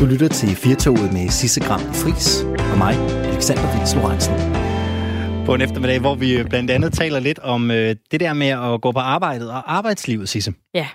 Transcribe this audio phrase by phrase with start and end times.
[0.00, 2.94] Du lytter til Firtoget med Sisse Gram Fris og mig,
[3.32, 4.34] Alexander Vils Lorentzen.
[5.46, 8.80] På en eftermiddag, hvor vi blandt andet taler lidt om øh, det der med at
[8.80, 10.54] gå på arbejdet og arbejdslivet, Sisse.
[10.74, 10.88] Ja.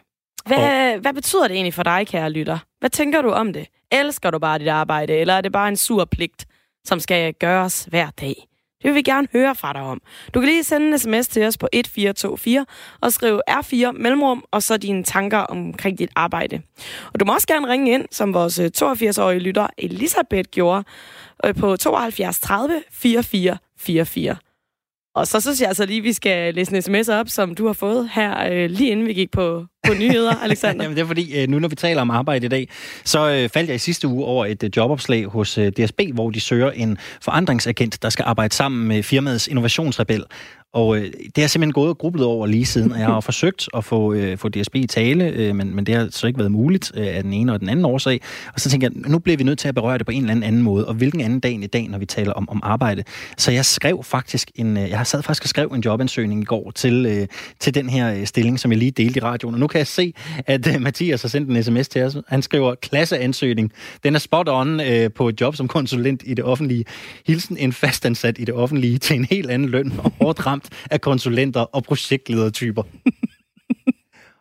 [0.45, 0.99] Hvad, og...
[0.99, 2.57] hvad betyder det egentlig for dig, kære lytter?
[2.79, 3.67] Hvad tænker du om det?
[3.91, 6.45] Elsker du bare dit arbejde, eller er det bare en sur pligt,
[6.85, 8.47] som skal gøres hver dag?
[8.81, 10.01] Det vil vi gerne høre fra dig om.
[10.33, 12.65] Du kan lige sende en sms til os på 1424
[13.01, 16.61] og skrive R4 mellemrum, og så dine tanker omkring dit arbejde.
[17.13, 20.83] Og du må også gerne ringe ind, som vores øh, 82-årige lytter Elisabeth gjorde,
[21.45, 24.35] øh, på 72 30 44 44.
[25.15, 27.65] Og så synes jeg altså lige, at vi skal læse en sms op, som du
[27.65, 30.83] har fået her, øh, lige inden vi gik på, på nyheder, Alexander.
[30.83, 32.69] Jamen det er fordi, øh, nu når vi taler om arbejde i dag,
[33.03, 36.29] så øh, faldt jeg i sidste uge over et øh, jobopslag hos øh, DSB, hvor
[36.29, 40.23] de søger en forandringsagent, der skal arbejde sammen med firmaets innovationsrebel.
[40.73, 41.03] Og øh,
[41.35, 44.13] det har simpelthen gået og grublet over lige siden, og jeg har forsøgt at få,
[44.13, 47.07] øh, få DSB i tale, øh, men, men det har så ikke været muligt øh,
[47.07, 48.21] af den ene og den anden årsag.
[48.53, 50.31] Og så tænker jeg, nu bliver vi nødt til at berøre det på en eller
[50.31, 52.59] anden, anden måde, og hvilken anden dag end i dag, når vi taler om, om
[52.63, 53.03] arbejde.
[53.37, 56.45] Så jeg skrev faktisk en, øh, jeg har sad faktisk og skrev en jobansøgning i
[56.45, 57.27] går til, øh,
[57.59, 59.55] til den her øh, stilling, som jeg lige delte i radioen.
[59.55, 60.13] Og nu kan jeg se,
[60.47, 62.17] at øh, Mathias har sendt en sms til os.
[62.27, 63.71] Han skriver, klasseansøgning.
[64.03, 66.85] Den er spot on øh, på et job som konsulent i det offentlige.
[67.27, 71.01] Hilsen en fastansat i det offentlige til en helt anden løn og hårdt ramt af
[71.01, 72.83] konsulenter og projektledertyper.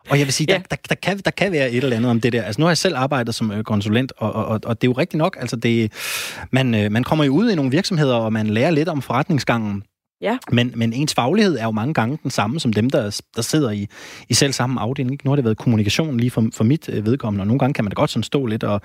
[0.09, 0.57] Og jeg vil sige, ja.
[0.57, 2.43] der, der, der, kan, der kan være et eller andet om det der.
[2.43, 4.97] Altså, nu har jeg selv arbejdet som øh, konsulent, og, og, og det er jo
[4.97, 5.37] rigtigt nok.
[5.39, 5.91] Altså, det,
[6.51, 9.83] man, øh, man kommer jo ud i nogle virksomheder, og man lærer lidt om forretningsgangen.
[10.21, 10.37] Ja.
[10.51, 13.71] Men, men ens faglighed er jo mange gange den samme som dem, der, der sidder
[13.71, 13.87] i,
[14.29, 15.19] i selv samme afdeling.
[15.23, 17.85] Nu har det været kommunikation lige for, for mit øh, vedkommende, og nogle gange kan
[17.85, 18.81] man da godt sådan stå lidt og,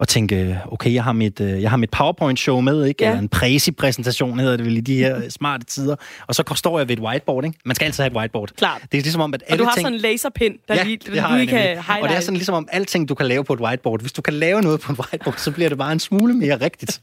[0.00, 3.04] og tænke, okay, jeg har mit, øh, jeg har mit PowerPoint-show med, ikke?
[3.04, 3.10] Ja.
[3.10, 5.96] Eller en præsi-præsentation hedder det vel i de her smarte tider.
[6.26, 7.58] Og så står jeg ved et whiteboard, ikke?
[7.64, 8.50] Man skal altid have et whiteboard.
[8.56, 8.82] Klart.
[8.92, 9.86] Det er ligesom om, at alle Og du har ting...
[9.86, 12.02] sådan en laserpind, der ja, lige, det du lige kan highlight.
[12.02, 14.00] Og det er sådan ligesom om, alting du kan lave på et whiteboard.
[14.00, 16.56] Hvis du kan lave noget på et whiteboard, så bliver det bare en smule mere
[16.60, 17.00] rigtigt.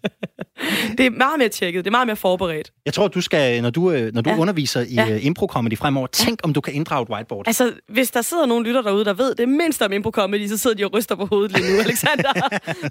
[0.97, 2.71] det er meget mere tjekket, det er meget mere forberedt.
[2.85, 4.37] Jeg tror, du skal, når du, øh, når du ja.
[4.37, 5.09] underviser i ja.
[5.09, 7.47] Øh, impro-comedy fremover, tænk om du kan inddrage et whiteboard.
[7.47, 10.75] Altså, hvis der sidder nogle lytter derude, der ved det mindste om impro-comedy, så sidder
[10.75, 12.31] de og ryster på hovedet lige nu, Alexander.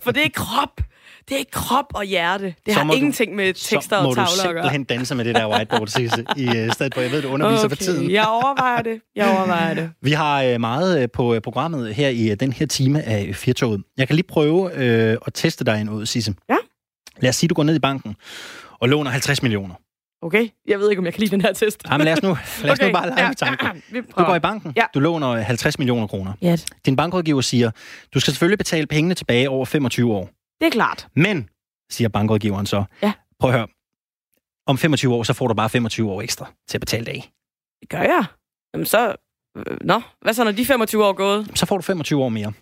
[0.02, 0.80] For det er krop
[1.28, 2.54] det er krop og hjerte.
[2.66, 4.36] Det har ingenting du, med tekster og tavler at gøre.
[4.36, 5.98] Så må du simpelthen danse med det der whiteboard,
[6.36, 8.10] i uh, stedet for, jeg ved, du underviser okay, for tiden.
[8.10, 9.00] jeg overvejer det.
[9.16, 9.90] Jeg overvejer det.
[10.02, 13.82] Vi har uh, meget uh, på programmet her i den her time af Firtoget.
[13.96, 16.34] Jeg kan lige prøve uh, at teste dig en ud, Sisse.
[16.48, 16.56] Ja.
[17.20, 18.16] Lad os sige, du går ned i banken
[18.80, 19.74] og låner 50 millioner.
[20.26, 21.82] Okay, jeg ved ikke, om jeg kan lide den her test.
[21.91, 22.28] Ja, men lad os nu,
[22.62, 22.87] lad os okay.
[22.87, 23.82] nu bare lege ja, tanken.
[23.94, 24.84] Ja, du går i banken, ja.
[24.94, 26.32] du låner 50 millioner kroner.
[26.44, 26.66] Yes.
[26.87, 27.70] Din bankrådgiver siger,
[28.14, 30.31] du skal selvfølgelig betale pengene tilbage over 25 år.
[30.60, 31.09] Det er klart.
[31.14, 31.48] Men
[31.91, 32.84] siger bankrådgiveren så.
[33.03, 33.12] Ja.
[33.41, 33.66] Prøv at høre.
[34.66, 37.31] Om 25 år, så får du bare 25 år ekstra til at betale af.
[37.81, 38.25] Det gør jeg.
[38.75, 39.14] Jamen så...
[39.56, 41.50] Øh, nå, hvad så, når de 25 år er gået?
[41.54, 42.53] Så får du 25 år mere.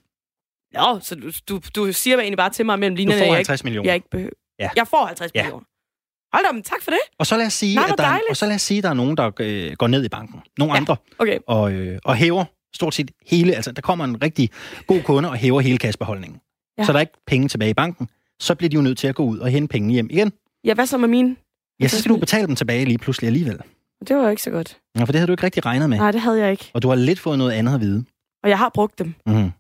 [0.74, 3.20] Nå, så du, du, du siger egentlig bare til mig mellem linjerne...
[3.22, 3.88] Du får 50 jeg millioner.
[3.88, 4.32] Jeg, ikke behøver.
[4.58, 4.70] Ja.
[4.76, 5.42] Jeg får 50 ja.
[5.42, 5.64] millioner.
[6.34, 7.00] Hold da, tak for det.
[7.18, 8.88] Og så lad os sige, Nej, at der, er, og så lad os sige, der
[8.88, 10.40] er nogen, der øh, går ned i banken.
[10.58, 10.80] Nogle ja.
[10.80, 10.96] andre.
[11.18, 11.38] Okay.
[11.46, 13.54] Og, øh, og hæver stort set hele...
[13.54, 14.50] Altså, der kommer en rigtig
[14.86, 16.40] god kunde og hæver hele kassebeholdningen.
[16.78, 16.84] Ja.
[16.84, 18.08] Så der er ikke penge tilbage i banken
[18.40, 20.32] så bliver de jo nødt til at gå ud og hente penge hjem igen.
[20.64, 21.36] Ja, hvad så med mine?
[21.80, 23.58] Ja, så skal du betale dem tilbage lige pludselig alligevel.
[24.08, 24.78] Det var jo ikke så godt.
[24.96, 25.98] Ja, for det havde du ikke rigtig regnet med.
[25.98, 26.70] Nej, det havde jeg ikke.
[26.74, 28.04] Og du har lidt fået noget andet at vide.
[28.42, 29.14] Og jeg har brugt dem.
[29.26, 29.50] Mm-hmm.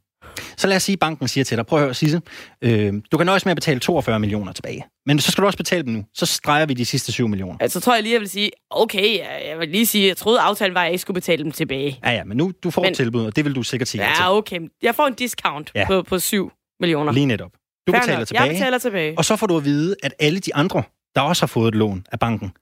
[0.56, 2.20] Så lad os sige, at banken siger til dig, prøv at høre, Sisse,
[2.62, 4.84] øh, du kan nøjes med at betale 42 millioner tilbage.
[5.06, 6.04] Men så skal du også betale dem nu.
[6.14, 7.58] Så streger vi de sidste 7 millioner.
[7.60, 9.18] Altså, tror jeg lige, jeg vil sige, okay,
[9.48, 12.00] jeg vil lige sige, jeg troede, aftalen var, at jeg ikke skulle betale dem tilbage.
[12.04, 14.04] Ja, ja, men nu du får men, et tilbud, og det vil du sikkert sige.
[14.04, 14.60] Ja, okay.
[14.82, 15.86] Jeg får en discount ja.
[15.86, 17.12] på, på 7 millioner.
[17.12, 17.50] Lige netop.
[17.86, 18.26] Du Fair betaler nok.
[18.26, 18.44] tilbage.
[18.44, 19.18] Jeg betaler tilbage.
[19.18, 20.82] Og så får du at vide, at alle de andre,
[21.14, 22.52] der også har fået et lån af banken,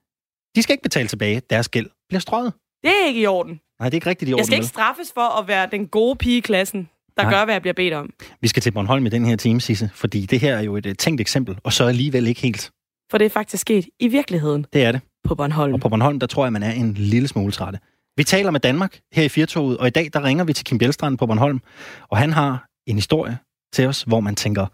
[0.56, 1.42] de skal ikke betale tilbage.
[1.50, 2.52] Deres gæld bliver strøget.
[2.82, 3.60] Det er ikke i orden.
[3.80, 4.38] Nej, det er ikke rigtigt i orden.
[4.38, 7.32] Jeg skal ikke straffes for at være den gode pige i klassen, der Nej.
[7.32, 8.10] gør, hvad jeg bliver bedt om.
[8.40, 10.86] Vi skal til Bornholm i den her time, Sisse, fordi det her er jo et
[10.86, 12.70] øh, tænkt eksempel, og så alligevel ikke helt.
[13.10, 14.66] For det er faktisk sket i virkeligheden.
[14.72, 15.00] Det er det.
[15.24, 15.74] På Bornholm.
[15.74, 17.78] Og på Bornholm, der tror jeg, man er en lille smule trætte.
[18.16, 20.78] Vi taler med Danmark her i Firtoget, og i dag der ringer vi til Kim
[20.78, 21.60] Bjelstrand på Bornholm,
[22.08, 23.38] og han har en historie
[23.72, 24.66] til os, hvor man tænker,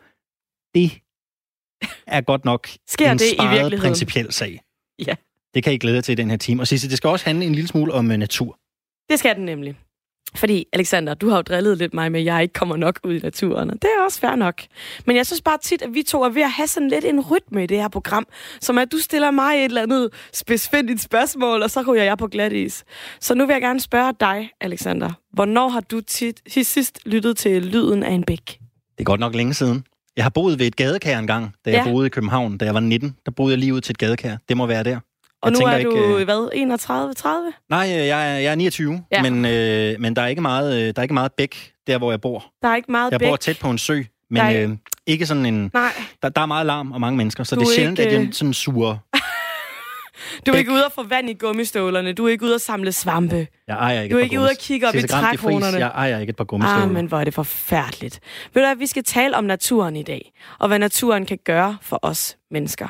[0.74, 0.92] det
[2.06, 3.80] er godt nok Sker en det i virkeligheden?
[3.80, 4.60] principiel sag.
[5.06, 5.14] Ja.
[5.54, 6.62] Det kan I glæde jer til i den her time.
[6.62, 8.58] Og Sisse, det skal også handle en lille smule om uh, natur.
[9.10, 9.76] Det skal den nemlig.
[10.36, 13.14] Fordi, Alexander, du har jo drillet lidt mig med, at jeg ikke kommer nok ud
[13.14, 14.62] i naturen, og det er også fair nok.
[15.06, 17.20] Men jeg synes bare tit, at vi to er ved at have sådan lidt en
[17.20, 18.26] rytme i det her program,
[18.60, 22.26] som at du stiller mig et eller andet specifikt spørgsmål, og så ryger jeg på
[22.26, 22.84] glat is.
[23.20, 25.10] Så nu vil jeg gerne spørge dig, Alexander.
[25.32, 28.46] Hvornår har du tit, sidst lyttet til lyden af en bæk?
[28.46, 28.58] Det
[28.98, 29.84] er godt nok længe siden.
[30.16, 31.90] Jeg har boet ved et gadekær engang, da jeg ja.
[31.90, 32.58] boede i København.
[32.58, 34.36] Da jeg var 19, der boede jeg lige ud til et gadekær.
[34.48, 35.00] Det må være der.
[35.42, 37.52] Og jeg nu er du, ikke, hvad, 31, 30?
[37.70, 39.22] Nej, jeg er, jeg er 29, ja.
[39.22, 42.12] men, øh, men der, er ikke meget, øh, der er ikke meget bæk der, hvor
[42.12, 42.44] jeg bor.
[42.62, 43.28] Der er ikke meget Jeg bæk.
[43.28, 44.62] bor tæt på en sø, men er...
[44.68, 44.76] øh,
[45.06, 45.70] ikke sådan en...
[45.74, 45.92] Nej.
[46.22, 48.18] Der, der er meget larm og mange mennesker, så Du det er sjældent, ikke, at
[48.18, 48.98] jeg øh, sådan sure.
[50.46, 50.58] Du er Bæk.
[50.58, 52.12] ikke ude at få vand i gummistøvlerne.
[52.12, 53.46] Du er ikke ude at samle svampe.
[53.68, 55.78] Jeg ejer ikke Du er ikke ude at kigge op i er trækronerne.
[55.78, 56.82] Jeg ejer ikke et par gummistøvler.
[56.84, 58.20] Ah, men hvor er det forfærdeligt.
[58.54, 61.76] Ved du hvad, vi skal tale om naturen i dag, og hvad naturen kan gøre
[61.82, 62.88] for os mennesker.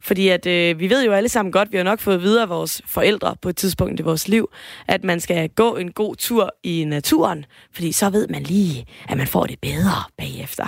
[0.00, 2.48] Fordi at øh, vi ved jo alle sammen godt, vi har nok fået videre af
[2.48, 4.50] vores forældre på et tidspunkt i vores liv,
[4.88, 9.16] at man skal gå en god tur i naturen, fordi så ved man lige, at
[9.16, 10.66] man får det bedre bagefter.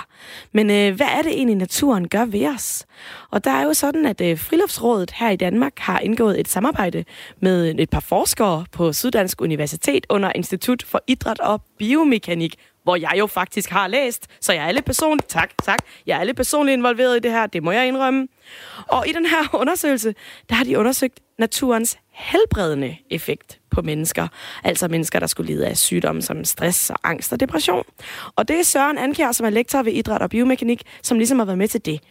[0.51, 2.85] Men øh, hvad er det egentlig, naturen gør ved os?
[3.31, 7.05] Og der er jo sådan, at øh, Friluftsrådet her i Danmark har indgået et samarbejde
[7.39, 13.13] med et par forskere på Syddansk Universitet under Institut for Idræt og Biomekanik, hvor jeg
[13.17, 16.73] jo faktisk har læst, så jeg er lidt personligt, tak, tak, jeg er lidt personligt
[16.73, 18.27] involveret i det her, det må jeg indrømme.
[18.87, 20.15] Og i den her undersøgelse,
[20.49, 24.27] der har de undersøgt naturens helbredende effekt på mennesker.
[24.63, 27.83] Altså mennesker, der skulle lide af sygdomme som stress og angst og depression.
[28.35, 31.45] Og det er Søren Ankjær, som er lektor ved Idræt og Biomekanik, som ligesom har
[31.45, 32.01] været med til det.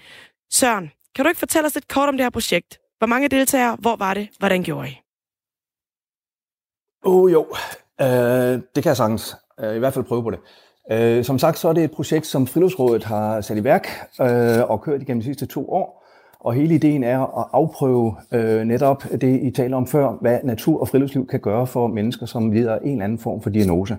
[0.52, 2.78] Søren, kan du ikke fortælle os lidt kort om det her projekt?
[2.98, 3.76] Hvor mange deltagere?
[3.80, 4.28] Hvor var det?
[4.38, 4.98] Hvordan gjorde I?
[7.04, 7.46] Åh oh, jo,
[8.00, 8.06] øh,
[8.74, 9.36] det kan jeg sagtens.
[9.60, 10.38] Øh, I hvert fald prøve på det.
[10.93, 13.88] Øh, som sagt, så er det et projekt, som Friluftsrådet har sat i værk
[14.20, 16.02] øh, og kørt igennem de sidste to år.
[16.40, 20.81] Og hele ideen er at afprøve øh, netop det, I taler om før, hvad natur
[20.81, 23.99] og friluftsliv kan gøre for mennesker, som lider af en eller anden form for diagnose.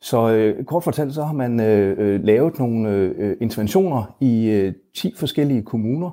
[0.00, 4.72] Så øh, kort fortalt, så har man øh, øh lavet nogle øh, interventioner i øh,
[4.96, 6.10] 10 forskellige kommuner,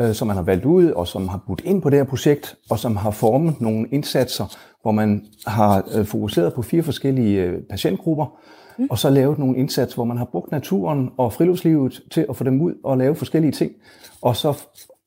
[0.00, 2.56] øh, som man har valgt ud, og som har budt ind på det her projekt,
[2.70, 7.62] og som har formet nogle indsatser, hvor man har øh, fokuseret på fire forskellige øh,
[7.62, 8.26] patientgrupper,
[8.78, 8.86] mm.
[8.90, 12.44] og så lavet nogle indsatser, hvor man har brugt naturen og friluftslivet til at få
[12.44, 13.72] dem ud og lave forskellige ting,
[14.22, 14.62] og så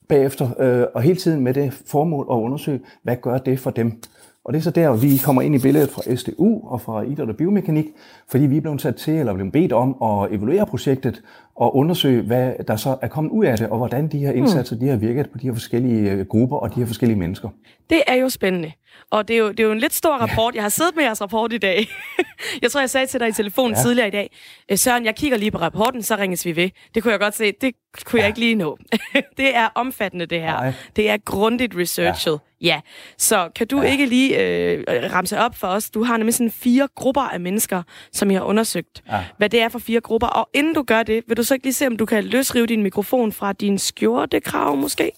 [0.07, 4.01] bagefter, øh, og hele tiden med det formål at undersøge, hvad gør det for dem.
[4.45, 7.30] Og det er så der, vi kommer ind i billedet fra SDU og fra Idræt
[7.30, 7.86] og Biomekanik,
[8.27, 11.22] fordi vi er blevet sat til, eller blevet bedt om at evaluere projektet
[11.55, 14.75] og undersøge, hvad der så er kommet ud af det, og hvordan de her indsatser
[14.75, 17.49] de har virket på de her forskellige øh, grupper og de her forskellige mennesker.
[17.89, 18.71] Det er jo spændende.
[19.11, 20.55] Og det er jo, det er jo en lidt stor rapport.
[20.55, 21.87] Jeg har siddet med jeres rapport i dag.
[22.61, 23.79] jeg tror, jeg sagde til dig i telefonen ja.
[23.79, 23.83] Ja.
[23.83, 24.31] tidligere i dag,
[24.71, 26.69] "Øh, Søren, jeg kigger lige på rapporten, så ringes vi ved.
[26.95, 27.51] Det kunne jeg godt se.
[27.61, 27.73] Det
[28.05, 28.23] kunne ja.
[28.23, 28.77] jeg ikke lige nå.
[29.37, 30.51] det er omfattende, det her.
[30.51, 30.73] Nej.
[30.95, 32.39] Det er grundigt researchet.
[32.61, 32.67] Ja.
[32.67, 32.79] ja.
[33.17, 33.91] Så kan du ja.
[33.91, 35.89] ikke lige øh, ramse op for os?
[35.89, 39.03] Du har nemlig sådan fire grupper af mennesker, som I har undersøgt.
[39.11, 39.23] Ja.
[39.37, 40.27] Hvad det er for fire grupper.
[40.27, 42.65] Og inden du gør det, vil du så ikke lige se, om du kan løsrive
[42.65, 45.12] din mikrofon fra din skjortekrav måske?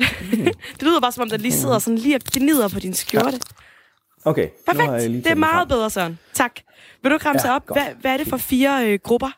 [0.74, 3.40] det lyder bare, som om der lige sidder sådan lige og gnider på din skjorte.
[4.24, 5.10] Okay, har jeg Perfekt.
[5.14, 5.68] Det er den meget frem.
[5.68, 6.18] bedre, Søren.
[6.34, 6.52] Tak.
[7.02, 7.66] Vil du kramse Ja, op?
[7.66, 7.80] godt.
[7.82, 9.28] Hvad, hvad er det for fire øh, grupper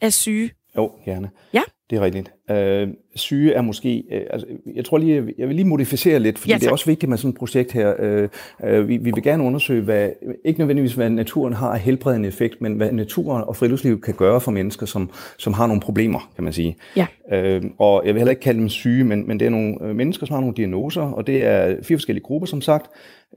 [0.00, 0.50] af syge?
[0.76, 1.30] Jo, gerne.
[1.52, 1.62] Ja.
[1.90, 2.32] Det er rigtigt.
[2.50, 4.04] Øh, syge er måske...
[4.12, 6.86] Øh, altså, jeg tror lige, jeg vil lige modificere lidt, fordi Ja, det er også
[6.86, 7.94] vigtigt med sådan et projekt her.
[7.98, 8.28] Øh,
[8.64, 10.10] øh, vi, vi vil gerne undersøge, hvad,
[10.44, 14.40] ikke nødvendigvis, hvad naturen har af helbredende effekt, men hvad naturen og friluftsliv kan gøre
[14.40, 16.76] for mennesker, som, som har nogle problemer, kan man sige.
[16.96, 17.06] Ja.
[17.32, 19.96] Øh, og jeg vil heller ikke kalde dem syge, men, men det er nogle øh,
[19.96, 22.86] mennesker, som har nogle diagnoser, og det er fire forskellige grupper, som sagt.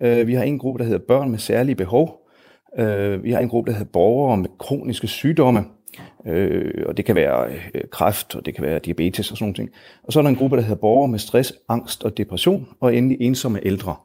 [0.02, 2.28] Øh, vi har en gruppe, der hedder børn med særlige behov.
[2.80, 5.64] Øh, vi har en gruppe, der hedder borgere med kroniske sygdomme.
[6.26, 9.72] Øh, og det kan være øh, kræft, og det kan være diabetes og sådan noget.
[10.04, 12.96] Og så er der en gruppe, der hedder borgere med stress, angst og depression, og
[12.96, 13.96] endelig ensomme ældre.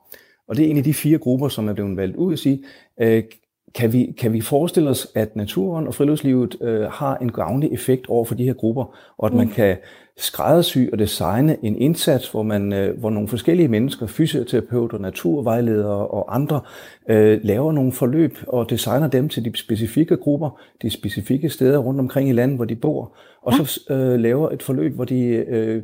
[0.49, 2.65] Og det er en af de fire grupper, som er blevet valgt ud at sige,
[3.00, 3.23] øh,
[3.75, 8.06] kan vi, kan vi forestille os, at naturen og friluftslivet øh, har en gavnlig effekt
[8.06, 9.77] over for de her grupper, og at man kan
[10.16, 16.34] skræddersy og designe en indsats, hvor, man, øh, hvor nogle forskellige mennesker, fysioterapeuter, naturvejledere og
[16.34, 16.60] andre,
[17.08, 22.00] øh, laver nogle forløb og designer dem til de specifikke grupper, de specifikke steder rundt
[22.00, 25.82] omkring i landet, hvor de bor, og så øh, laver et forløb, hvor de øh,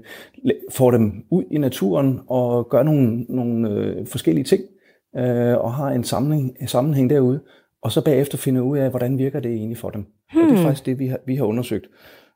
[0.71, 4.63] får dem ud i naturen og gør nogle, nogle øh, forskellige ting,
[5.19, 7.41] øh, og har en sammenhæng, en sammenhæng derude,
[7.83, 10.07] og så bagefter finder ud af, hvordan virker det egentlig for dem.
[10.33, 10.43] Hmm.
[10.43, 11.87] Og det er faktisk det, vi har, vi har undersøgt.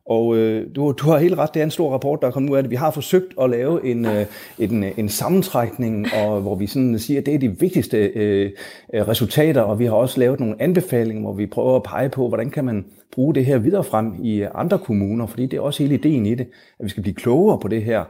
[0.07, 2.51] Og øh, du, du har helt ret, det er en stor rapport, der er kommet
[2.51, 2.71] ud af det.
[2.71, 4.27] Vi har forsøgt at lave en, øh,
[4.59, 8.51] en, en sammentrækning, og, hvor vi sådan siger, at det er de vigtigste øh,
[8.95, 12.29] øh, resultater, og vi har også lavet nogle anbefalinger, hvor vi prøver at pege på,
[12.29, 15.83] hvordan kan man bruge det her videre frem i andre kommuner, fordi det er også
[15.83, 16.47] hele ideen i det,
[16.79, 18.05] at vi skal blive klogere på det her,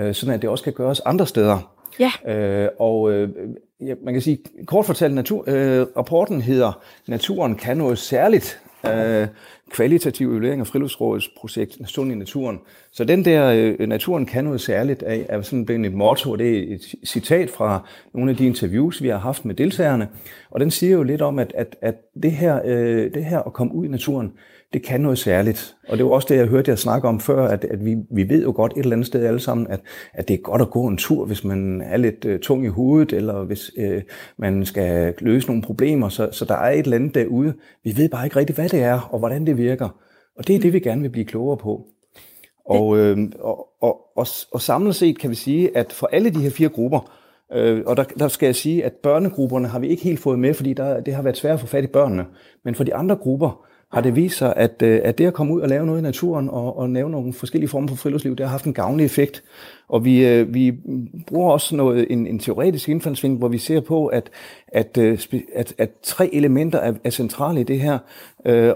[0.00, 1.74] øh, sådan at det også kan gøres andre steder.
[2.00, 2.32] Ja.
[2.36, 3.28] Øh, og øh,
[3.86, 8.60] ja, man kan sige, kort fortalt, natur, øh, rapporten hedder Naturen kan noget særligt.
[8.86, 9.28] Øh,
[9.70, 12.60] kvalitativ evaluering af Friluftsrådets projekt Sund i naturen.
[12.92, 16.38] Så den der øh, Naturen kan noget særligt af, er sådan blevet et motto, og
[16.38, 20.08] det er et citat fra nogle af de interviews, vi har haft med deltagerne.
[20.50, 23.52] Og den siger jo lidt om, at, at, at det, her, øh, det her at
[23.52, 24.32] komme ud i naturen,
[24.72, 25.76] det kan noget særligt.
[25.88, 28.28] Og det var også det, jeg hørte jer snakke om før, at, at vi, vi
[28.28, 29.80] ved jo godt et eller andet sted alle sammen, at,
[30.12, 32.68] at det er godt at gå en tur, hvis man er lidt øh, tung i
[32.68, 34.02] hovedet, eller hvis øh,
[34.38, 36.08] man skal løse nogle problemer.
[36.08, 37.54] Så, så der er et eller andet derude.
[37.84, 39.88] Vi ved bare ikke rigtigt, hvad det er, og hvordan det virker.
[40.36, 41.86] Og det er det, vi gerne vil blive klogere på.
[42.64, 46.40] Og, øh, og, og, og, og samlet set kan vi sige, at for alle de
[46.40, 47.12] her fire grupper,
[47.52, 50.54] øh, og der, der skal jeg sige, at børnegrupperne har vi ikke helt fået med,
[50.54, 52.26] fordi der, det har været svært at få fat i børnene.
[52.64, 55.54] Men for de andre grupper, har det vist sig, at, øh, at det at komme
[55.54, 58.46] ud og lave noget i naturen og, og lave nogle forskellige former for friluftsliv, det
[58.46, 59.42] har haft en gavnlig effekt.
[59.88, 60.72] Og vi, øh, vi
[61.26, 64.30] bruger også noget, en, en teoretisk indfaldsvinkel, hvor vi ser på, at,
[64.68, 65.18] at, øh,
[65.54, 67.98] at, at tre elementer er, er centrale i det her,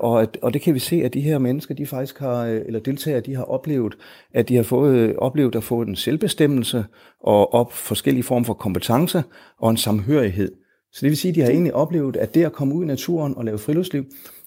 [0.00, 2.80] og, at, og det kan vi se, at de her mennesker, de faktisk har, eller
[2.80, 3.94] deltagere, de har oplevet,
[4.35, 6.85] at de har fået, oplevet at få en selvbestemmelse
[7.21, 9.23] og op forskellige former for kompetence
[9.59, 10.52] og en samhørighed.
[10.92, 12.87] Så det vil sige, at de har egentlig oplevet, at det at komme ud i
[12.87, 14.04] naturen og lave friluftsliv,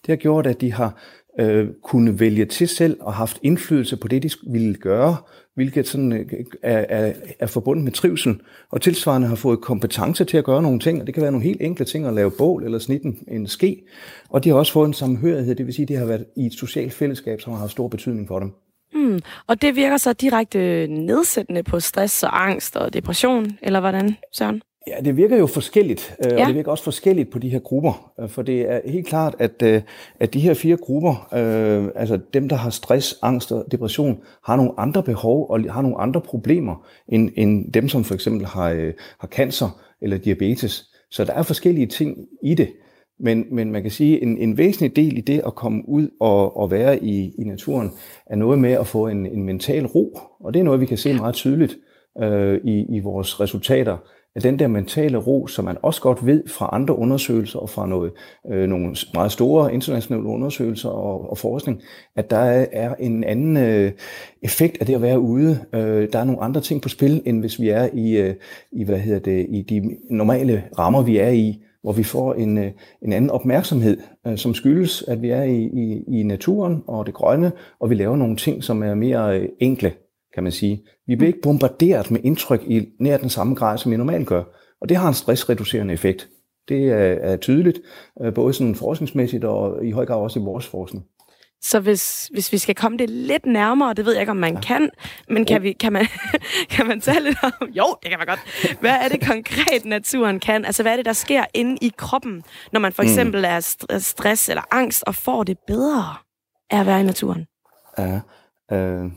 [0.07, 1.01] det har gjort, at de har
[1.39, 5.17] øh, kunne vælge til selv og haft indflydelse på det, de ville gøre,
[5.55, 6.25] hvilket sådan øh,
[6.63, 8.39] er, er, er forbundet med trivsel,
[8.71, 11.45] og tilsvarende har fået kompetence til at gøre nogle ting, og det kan være nogle
[11.45, 13.83] helt enkle ting at lave bål eller snitte en, en ske,
[14.29, 16.45] og de har også fået en samhørighed, det vil sige, at de har været i
[16.45, 18.51] et socialt fællesskab, som har haft stor betydning for dem.
[18.93, 24.15] Mm, og det virker så direkte nedsættende på stress og angst og depression, eller hvordan,
[24.33, 24.61] Søren?
[24.88, 26.41] Ja, det virker jo forskelligt, øh, ja.
[26.41, 28.12] og det virker også forskelligt på de her grupper.
[28.20, 29.82] Øh, for det er helt klart, at, øh,
[30.20, 34.56] at de her fire grupper, øh, altså dem, der har stress, angst og depression, har
[34.56, 38.70] nogle andre behov og har nogle andre problemer, end, end dem, som for eksempel har,
[38.70, 40.84] øh, har cancer eller diabetes.
[41.12, 42.70] Så der er forskellige ting i det.
[43.20, 46.10] Men, men man kan sige, at en, en væsentlig del i det at komme ud
[46.20, 47.91] og, og være i, i naturen,
[48.25, 50.20] er noget med at få en, en mental ro.
[50.39, 51.77] Og det er noget, vi kan se meget tydeligt
[52.22, 53.98] øh, i, i vores resultater
[54.38, 57.88] at den der mentale ro, som man også godt ved fra andre undersøgelser og fra
[57.88, 58.12] noget,
[58.51, 61.82] øh, nogle meget store internationale undersøgelser og, og forskning,
[62.15, 63.91] at der er en anden øh,
[64.44, 65.60] effekt af det at være ude.
[65.74, 68.36] Øh, der er nogle andre ting på spil, end hvis vi er i, øh,
[68.72, 72.58] i, hvad hedder det, i de normale rammer, vi er i, hvor vi får en,
[72.58, 77.06] øh, en anden opmærksomhed, øh, som skyldes, at vi er i, i, i naturen og
[77.06, 79.91] det grønne, og vi laver nogle ting, som er mere øh, enkle
[80.38, 80.84] kan man sige.
[81.08, 84.44] Vi bliver ikke bombarderet med indtryk i nær den samme grad, som vi normalt gør.
[84.82, 86.29] Og det har en stressreducerende effekt.
[86.70, 87.79] Det er, tydeligt,
[88.22, 91.06] øh, både sådan forskningsmæssigt og i høj grad også i vores forskning.
[91.62, 94.53] Så hvis, hvis vi skal komme det lidt nærmere, det ved jeg ikke, om man
[94.53, 94.60] ja.
[94.60, 94.89] kan,
[95.29, 96.06] men kan, vi, kan, man,
[96.75, 97.67] kan man tale lidt om...
[97.70, 98.39] Jo, det kan man godt.
[98.79, 100.65] Hvad er det konkret, naturen kan?
[100.65, 103.10] Altså, hvad er det, der sker inde i kroppen, når man for mm.
[103.10, 103.46] eksempel mm.
[103.46, 103.60] er
[104.00, 106.15] stress eller angst og får det bedre
[106.70, 107.48] af at være i naturen?
[107.98, 108.20] Ja,
[108.72, 109.12] øh,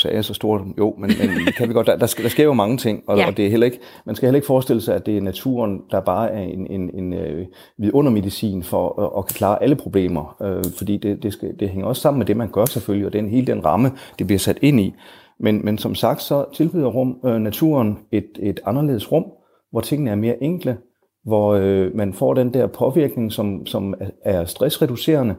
[0.00, 2.44] sagde jeg så stort, jo, men, men kan vi godt, der, der, sker, der sker
[2.44, 3.26] jo mange ting, og, ja.
[3.26, 5.80] og det er heller ikke, man skal heller ikke forestille sig, at det er naturen,
[5.90, 7.46] der bare er en, en, en øh,
[7.78, 11.86] vidundermedicin for at, at kan klare alle problemer, øh, fordi det, det, skal, det hænger
[11.86, 14.58] også sammen med det, man gør selvfølgelig, og den hele den ramme, det bliver sat
[14.62, 14.94] ind i.
[15.40, 19.24] Men, men som sagt, så tilbyder rum, øh, naturen et, et anderledes rum,
[19.70, 20.76] hvor tingene er mere enkle,
[21.24, 25.34] hvor øh, man får den der påvirkning, som, som er stressreducerende,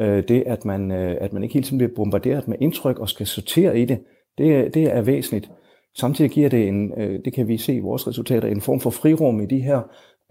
[0.00, 3.08] Øh, det, at man, øh, at man ikke hele tiden bliver bombarderet med indtryk og
[3.08, 3.98] skal sortere i det,
[4.38, 5.50] det, det er væsentligt.
[5.96, 8.90] Samtidig giver det en, øh, det kan vi se i vores resultater, en form for
[8.90, 9.80] frirum i de her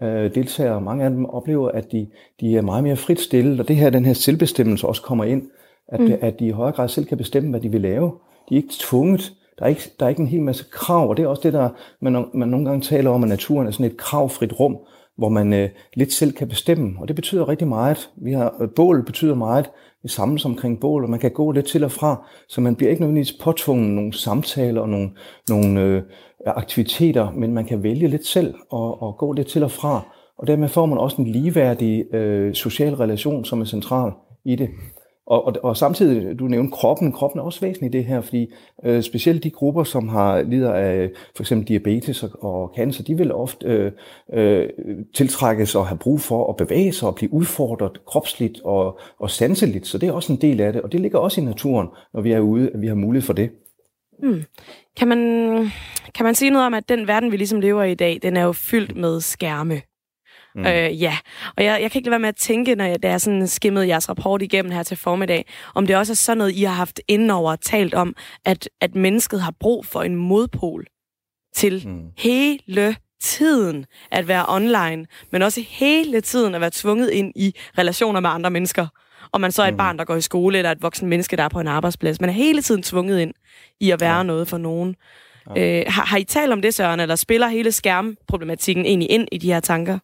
[0.02, 0.80] øh, deltagere.
[0.80, 2.06] Mange af dem oplever, at de,
[2.40, 5.42] de er meget mere frit stillet, og det her, den her selvbestemmelse også kommer ind,
[5.88, 6.12] at, mm.
[6.20, 8.12] at de i højere grad selv kan bestemme, hvad de vil lave.
[8.48, 9.32] De er ikke tvunget.
[9.58, 11.52] Der er ikke, der er ikke en hel masse krav, og det er også det,
[11.52, 11.68] der
[12.00, 14.78] man, man nogle gange taler om, at naturen er sådan et kravfrit rum,
[15.18, 18.10] hvor man øh, lidt selv kan bestemme, og det betyder rigtig meget.
[18.16, 19.70] Vi har, øh, bål betyder meget,
[20.02, 22.90] vi samles omkring bål, og man kan gå lidt til og fra, så man bliver
[22.90, 25.10] ikke nødvendigvis påtvunget nogle samtaler og nogle,
[25.48, 26.02] nogle øh,
[26.46, 30.00] aktiviteter, men man kan vælge lidt selv og, og gå lidt til og fra,
[30.38, 34.12] og dermed får man også en ligeværdig øh, social relation, som er central
[34.44, 34.68] i det.
[35.26, 37.12] Og, og, og samtidig, du nævnte kroppen.
[37.12, 38.52] Kroppen er også væsentlig i det her, fordi
[38.84, 43.16] øh, specielt de grupper, som har lider af for eksempel diabetes og, og cancer, de
[43.16, 43.92] vil ofte øh,
[44.32, 44.68] øh,
[45.14, 49.86] tiltrækkes og have brug for at bevæge sig og blive udfordret kropsligt og, og sanseligt.
[49.86, 52.20] Så det er også en del af det, og det ligger også i naturen, når
[52.20, 53.50] vi er ude, at vi har mulighed for det.
[54.22, 54.42] Mm.
[54.96, 55.18] Kan, man,
[56.14, 58.36] kan man sige noget om, at den verden, vi ligesom lever i i dag, den
[58.36, 59.80] er jo fyldt med skærme?
[60.54, 60.66] Mm.
[60.66, 61.16] Øh, ja,
[61.56, 63.48] og jeg, jeg kan ikke lade være med at tænke, når jeg, da jeg sådan
[63.48, 66.74] skimmede jeres rapport igennem her til formiddag, om det også er sådan noget, I har
[66.74, 70.86] haft indenover og talt om, at, at mennesket har brug for en modpol
[71.54, 72.00] til mm.
[72.18, 78.20] hele tiden at være online, men også hele tiden at være tvunget ind i relationer
[78.20, 78.86] med andre mennesker.
[79.32, 79.78] Og man så er et mm.
[79.78, 82.20] barn, der går i skole, eller et voksen menneske, der er på en arbejdsplads.
[82.20, 83.34] Man er hele tiden tvunget ind
[83.80, 84.22] i at være ja.
[84.22, 84.96] noget for nogen.
[85.56, 85.80] Ja.
[85.80, 89.38] Øh, har, har I talt om det, Søren, eller spiller hele skærmproblematikken egentlig ind i
[89.38, 89.98] de her tanker?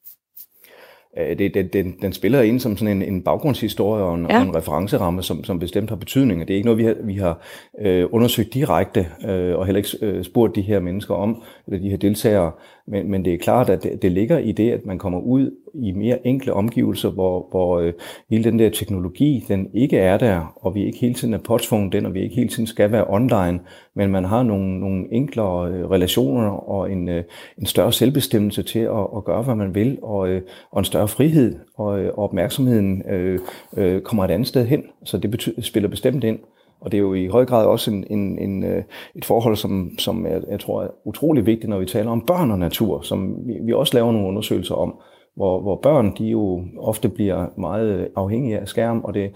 [1.18, 4.36] Øh, det, den, den, den spiller ind som sådan en, en baggrundshistorie og en, ja.
[4.36, 6.40] og en referenceramme, som, som bestemt har betydning.
[6.40, 7.40] Det er ikke noget, vi har, vi har
[7.80, 11.90] øh, undersøgt direkte, øh, og heller ikke øh, spurgt de her mennesker om, eller de
[11.90, 12.52] her deltagere.
[12.90, 15.50] Men, men det er klart, at det, det ligger i det, at man kommer ud
[15.74, 17.92] i mere enkle omgivelser, hvor, hvor øh,
[18.30, 21.92] hele den der teknologi, den ikke er der, og vi ikke hele tiden er påtvunget
[21.92, 23.60] den, og vi ikke hele tiden skal være online,
[23.94, 27.24] men man har nogle, nogle enklere øh, relationer og en, øh,
[27.58, 31.08] en større selvbestemmelse til at, at gøre, hvad man vil, og, øh, og en større
[31.08, 33.38] frihed, og, øh, og opmærksomheden øh,
[33.76, 34.82] øh, kommer et andet sted hen.
[35.04, 36.38] Så det betyder, spiller bestemt ind.
[36.80, 38.82] Og det er jo i høj grad også en, en, en, øh,
[39.14, 42.50] et forhold, som, som jeg, jeg tror er utrolig vigtigt, når vi taler om børn
[42.50, 44.94] og natur, som vi, vi også laver nogle undersøgelser om,
[45.36, 49.30] hvor, hvor børn de jo ofte bliver meget afhængige af skærm, og det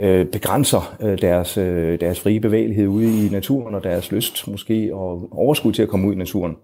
[0.00, 4.94] øh, begrænser øh, deres, øh, deres frie bevægelighed ude i naturen, og deres lyst måske,
[4.94, 6.56] og overskud til at komme ud i naturen.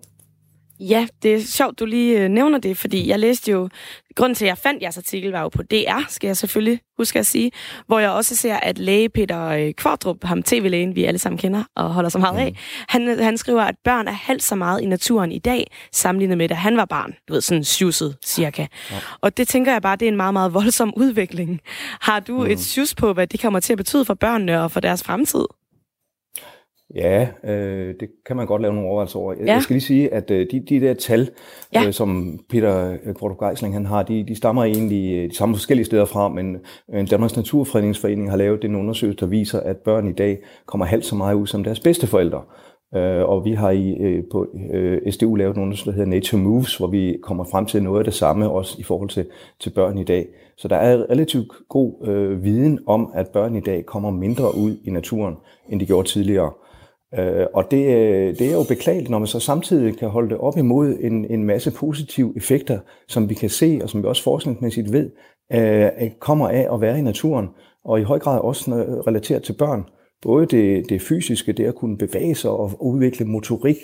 [0.80, 3.68] Ja, det er sjovt, du lige øh, nævner det, fordi jeg læste jo,
[4.16, 7.18] grunden til, at jeg fandt jeres artikel, var jo på DR, skal jeg selvfølgelig huske
[7.18, 7.50] at sige,
[7.86, 11.64] hvor jeg også ser, at læge Peter øh, Kvartrup, ham tv-lægen, vi alle sammen kender
[11.76, 12.56] og holder så meget af, mm.
[12.88, 16.48] han, han skriver, at børn er halvt så meget i naturen i dag, sammenlignet med,
[16.48, 17.14] da han var barn.
[17.28, 18.66] Du ved, sådan syvset cirka.
[18.90, 18.96] Ja.
[19.20, 21.60] Og det tænker jeg bare, det er en meget, meget voldsom udvikling.
[22.00, 22.50] Har du mm.
[22.50, 25.44] et syvs på, hvad det kommer til at betyde for børnene og for deres fremtid?
[26.94, 29.34] Ja, øh, det kan man godt lave nogle overvejelser over.
[29.46, 29.52] Ja.
[29.52, 31.30] Jeg skal lige sige, at øh, de, de der tal,
[31.74, 31.86] ja.
[31.86, 35.54] øh, som Peter Kortrup øh, Geisling han har, de, de stammer egentlig øh, de samme
[35.54, 36.56] forskellige steder fra, men
[36.94, 41.04] øh, Danmarks Naturfredningsforening har lavet en undersøgelse, der viser, at børn i dag kommer halvt
[41.04, 42.42] så meget ud som deres bedsteforældre.
[42.96, 46.40] Øh, og vi har i, øh, på øh, SDU lavet en undersøgelse, der hedder Nature
[46.40, 49.26] Moves, hvor vi kommer frem til noget af det samme, også i forhold til,
[49.60, 50.26] til børn i dag.
[50.56, 54.76] Så der er relativt god øh, viden om, at børn i dag kommer mindre ud
[54.84, 55.34] i naturen,
[55.68, 56.50] end de gjorde tidligere.
[57.18, 60.38] Øh, og det, øh, det er jo beklageligt, når man så samtidig kan holde det
[60.38, 62.78] op imod en, en masse positive effekter,
[63.08, 65.10] som vi kan se, og som vi også forskningsmæssigt ved,
[65.52, 67.48] øh, kommer af at være i naturen,
[67.84, 69.84] og i høj grad også øh, relateret til børn.
[70.22, 73.76] Både det, det fysiske, det at kunne bevæge sig og udvikle motorik,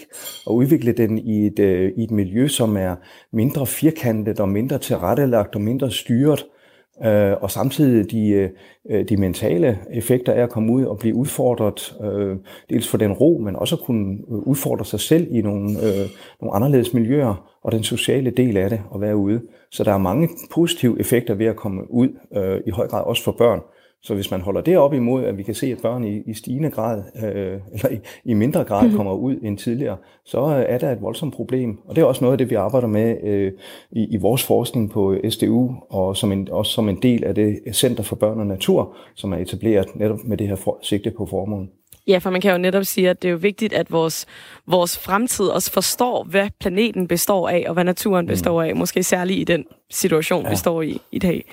[0.46, 2.96] og udvikle den i et, øh, i et miljø, som er
[3.32, 6.60] mindre firkantet og mindre tilrettelagt og mindre styret, Øh,
[7.04, 8.50] Øh, og samtidig de,
[8.90, 12.37] øh, de mentale effekter af at komme ud og blive udfordret, øh,
[12.71, 16.06] dels for den ro, men også at kunne øh, udfordre sig selv i nogle, øh,
[16.41, 19.41] nogle anderledes miljøer, og den sociale del af det at være ude.
[19.71, 23.25] Så der er mange positive effekter ved at komme ud, øh, i høj grad også
[23.25, 23.60] for børn.
[24.02, 26.34] Så hvis man holder det op imod, at vi kan se, at børn i, i
[26.34, 28.97] stigende grad, øh, eller i, i mindre grad mm-hmm.
[28.97, 31.78] kommer ud end tidligere, så øh, er der et voldsomt problem.
[31.84, 33.52] Og det er også noget af det, vi arbejder med øh,
[33.91, 37.60] i, i vores forskning på SDU, og som en, også som en del af det
[37.73, 41.26] Center for Børn og Natur, som er etableret netop med det her for, sigte på
[41.26, 41.69] formål.
[42.06, 44.26] Ja, for man kan jo netop sige, at det er jo vigtigt, at vores,
[44.67, 48.28] vores fremtid også forstår, hvad planeten består af, og hvad naturen mm.
[48.28, 50.50] består af, måske særligt i den situation, ja.
[50.50, 51.45] vi står i i dag.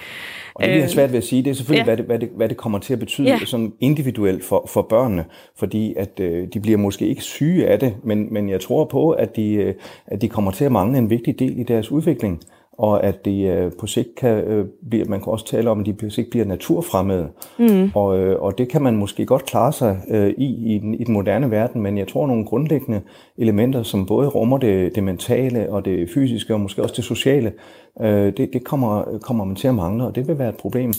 [0.53, 1.95] Og det, vi har svært ved at sige, det er selvfølgelig, ja.
[1.95, 3.39] hvad, det, hvad, det, hvad det kommer til at betyde ja.
[3.45, 7.95] sådan individuelt for, for børnene, fordi at øh, de bliver måske ikke syge af det,
[8.03, 9.73] men, men jeg tror på, at de, øh,
[10.07, 12.41] at de kommer til at mangle en vigtig del i deres udvikling
[12.77, 15.85] og at det øh, på sigt kan øh, blive, man kan også tale om, at
[15.85, 17.27] de på sigt bliver naturfremmede.
[17.59, 17.91] Mm.
[17.95, 20.01] Og, øh, og det kan man måske godt klare sig
[20.37, 23.01] i, i den, i den moderne verden, men jeg tror nogle grundlæggende
[23.37, 27.53] elementer, som både rummer det, det mentale og det fysiske, og måske også det sociale,
[28.01, 30.93] det, det kommer, kommer man til at mangle, og det vil være et problem.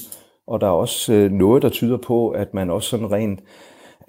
[0.46, 3.46] Og der er også noget, der tyder på, at man også sådan rent øh,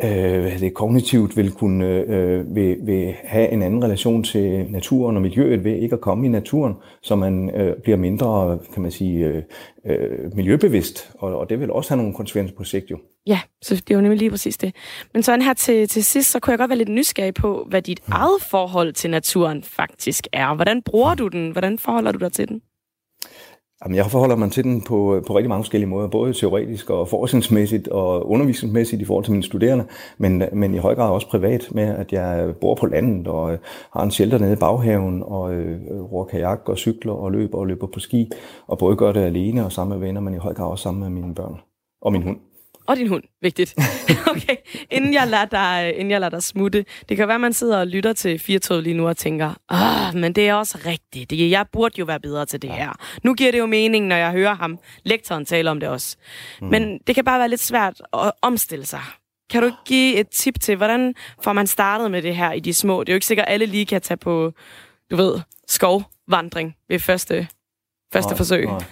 [0.02, 5.64] det kognitivt vil kunne øh, vil, vil have en anden relation til naturen og miljøet
[5.64, 9.44] ved ikke at komme i naturen, så man øh, bliver mindre, kan man sige, øh,
[9.86, 12.98] øh, miljøbevidst, og, og det vil også have nogle konsekvenser på sigt jo.
[13.28, 14.76] Ja, så det er jo nemlig lige præcis det.
[15.14, 17.82] Men så her til, til sidst, så kunne jeg godt være lidt nysgerrig på, hvad
[17.82, 18.14] dit mm.
[18.14, 20.56] eget forhold til naturen faktisk er.
[20.56, 21.52] Hvordan bruger du den?
[21.52, 22.62] Hvordan forholder du dig til den?
[23.84, 26.90] Jamen, jeg forholder mig til den på, øh, på rigtig mange forskellige måder, både teoretisk
[26.90, 29.86] og forskningsmæssigt og undervisningsmæssigt i forhold til mine studerende,
[30.18, 33.60] men, men i høj grad også privat med, at jeg bor på landet og øh,
[33.94, 37.68] har en shelter nede i baghaven og øh, roer kajak og cykler og løber og
[37.68, 38.32] løber på ski,
[38.68, 41.02] og både gør det alene og sammen med venner, men i høj grad også sammen
[41.02, 41.60] med mine børn
[42.02, 42.38] og min hund.
[42.90, 43.24] Og din hund.
[43.42, 43.76] Vigtigt.
[44.32, 44.56] okay.
[44.92, 46.86] Inden jeg, lader dig, inden jeg lader dig smutte.
[47.10, 50.16] Det kan være, at man sidder og lytter til Firtoget lige nu og tænker, ah,
[50.16, 51.30] men det er også rigtigt.
[51.30, 52.92] Det, jeg burde jo være bedre til det her.
[53.24, 56.18] Nu giver det jo mening, når jeg hører ham, lektoren, tale om det også.
[56.62, 56.68] Mm.
[56.68, 59.02] Men det kan bare være lidt svært at omstille sig.
[59.50, 62.74] Kan du give et tip til, hvordan får man startet med det her i de
[62.74, 63.04] små?
[63.04, 64.54] Det er jo ikke sikkert, at alle lige kan tage på,
[65.12, 67.48] du ved, skovvandring ved første,
[68.14, 68.66] første nej, forsøg.
[68.66, 68.84] Nej,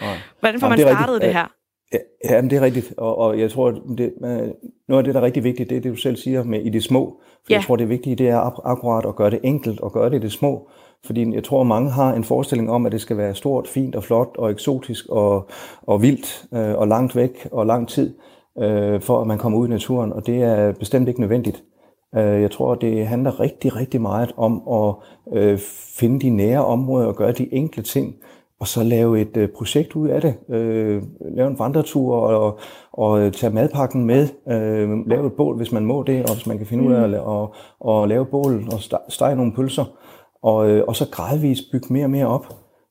[0.00, 0.18] nej.
[0.40, 1.46] hvordan får Jamen, man startet det, det her?
[2.24, 4.12] Ja, men det er rigtigt, og, og jeg tror, det,
[4.88, 6.68] noget af det, der er rigtig vigtigt, det er det, du selv siger med i
[6.68, 7.20] det små.
[7.30, 7.54] For ja.
[7.54, 10.20] jeg tror, det vigtige, det er akkurat at gøre det enkelt og gøre det i
[10.20, 10.68] det små.
[11.04, 14.04] Fordi jeg tror, mange har en forestilling om, at det skal være stort, fint og
[14.04, 15.48] flot og eksotisk og,
[15.82, 18.14] og vildt øh, og langt væk og lang tid,
[18.58, 21.64] øh, for at man kommer ud i naturen, og det er bestemt ikke nødvendigt.
[22.14, 25.60] Jeg tror, det handler rigtig, rigtig meget om at
[25.98, 28.14] finde de nære områder og gøre de enkle ting,
[28.62, 30.34] og så lave et øh, projekt ud af det.
[30.50, 31.02] Øh,
[31.36, 32.58] lave en vandretur og,
[32.92, 34.28] og øh, tage madpakken med.
[34.48, 37.02] Øh, lave et bål, hvis man må det, og hvis man kan finde ud af
[37.02, 39.84] at og, og lave bål og stege nogle pølser.
[40.42, 42.46] Og, øh, og så gradvist bygge mere og mere op.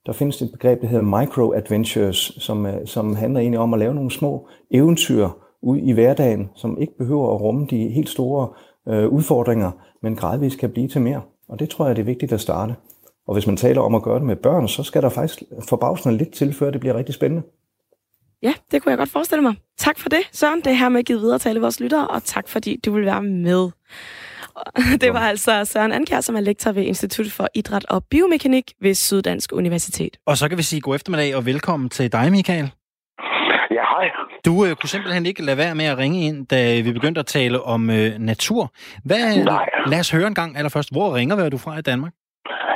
[0.06, 3.96] Der findes et begreb, der hedder micro-adventures, som, øh, som handler egentlig om at lave
[3.96, 5.30] nogle små eventyr
[5.62, 8.48] ud i hverdagen, som ikke behøver at rumme de helt store
[8.88, 9.72] øh, udfordringer,
[10.04, 11.22] men gradvist kan blive til mere.
[11.50, 12.76] Og det tror jeg, det er vigtigt at starte.
[13.32, 16.18] Og hvis man taler om at gøre det med børn, så skal der faktisk forbavsende
[16.18, 17.44] lidt til, før det bliver rigtig spændende.
[18.44, 19.56] Ja, det kunne jeg godt forestille mig.
[19.78, 20.60] Tak for det, Søren.
[20.60, 23.06] Det er her med givet videre til alle vores lyttere, og tak fordi du vil
[23.06, 23.70] være med.
[25.02, 28.94] Det var altså Søren Ankær, som er lektor ved Institut for Idræt og Biomekanik ved
[28.94, 30.18] Syddansk Universitet.
[30.26, 32.72] Og så kan vi sige god eftermiddag og velkommen til dig, Michael.
[33.72, 34.10] Ja, hej.
[34.46, 37.26] Du øh, kunne simpelthen ikke lade være med at ringe ind, da vi begyndte at
[37.26, 38.74] tale om øh, natur.
[39.06, 39.66] Hvad, Nej.
[39.88, 40.92] Lad os høre en gang allerførst.
[40.92, 42.14] Hvor ringer du fra i Danmark?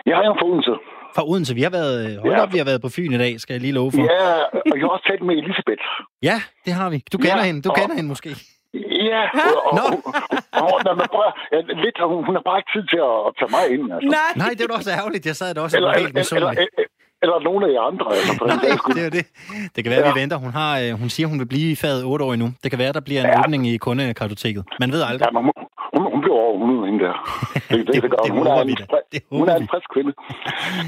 [0.09, 0.73] Jeg er fra Odense.
[1.15, 1.51] Fra Odense.
[1.59, 2.41] Vi har været, øh, hold ja.
[2.43, 4.03] op, vi har været på Fyn i dag, skal jeg lige love for.
[4.13, 4.25] Ja,
[4.71, 5.85] og jeg har også talt med Elisabeth.
[6.29, 6.97] Ja, det har vi.
[7.13, 7.61] Du kender ja, hende.
[7.65, 7.75] Du og...
[7.79, 8.29] kender hende måske.
[9.11, 9.87] Ja, og, og,
[10.61, 13.31] og, og, og, prøver, ja, lidt, hun, hun har bare ikke tid til at, at
[13.39, 13.83] tage mig ind.
[13.93, 14.09] Altså.
[14.17, 14.31] Nej.
[14.43, 15.23] Nej, det er også ærgerligt.
[15.31, 16.85] Jeg sad da også eller, helt eller, eller, eller,
[17.23, 18.07] eller nogen af jer andre.
[18.17, 19.25] Altså, for Nej, det er det.
[19.75, 20.13] Det kan være, ja.
[20.13, 20.37] vi venter.
[20.45, 22.47] Hun, har, øh, hun siger, hun vil blive i faget 8 år endnu.
[22.63, 23.39] Det kan være, der bliver en ja.
[23.39, 24.63] åbning i kundekartoteket.
[24.79, 25.25] Man ved aldrig.
[25.27, 25.53] Ja, man må,
[25.95, 27.15] hun, hun bliver over 100 hende der.
[27.69, 28.67] Det, det, det, det, det hun, er en,
[29.11, 30.13] det hun er en frisk kvinde.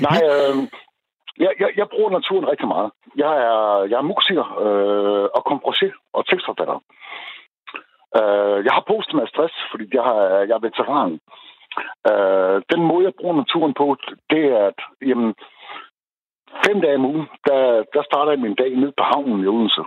[0.07, 0.55] Nej, øh,
[1.43, 2.89] jeg, jeg, jeg bruger naturen rigtig meget.
[3.23, 6.77] Jeg er, jeg er musiker øh, og komposier og tekstforfatter.
[8.19, 11.13] Øh, jeg har postet med stress, fordi jeg, har, jeg er veteran.
[12.09, 13.85] Øh, den måde, jeg bruger naturen på,
[14.31, 15.31] det er, at jamen,
[16.65, 17.61] fem dage om ugen, der,
[17.93, 19.83] der starter jeg min dag ned på havnen i Odense.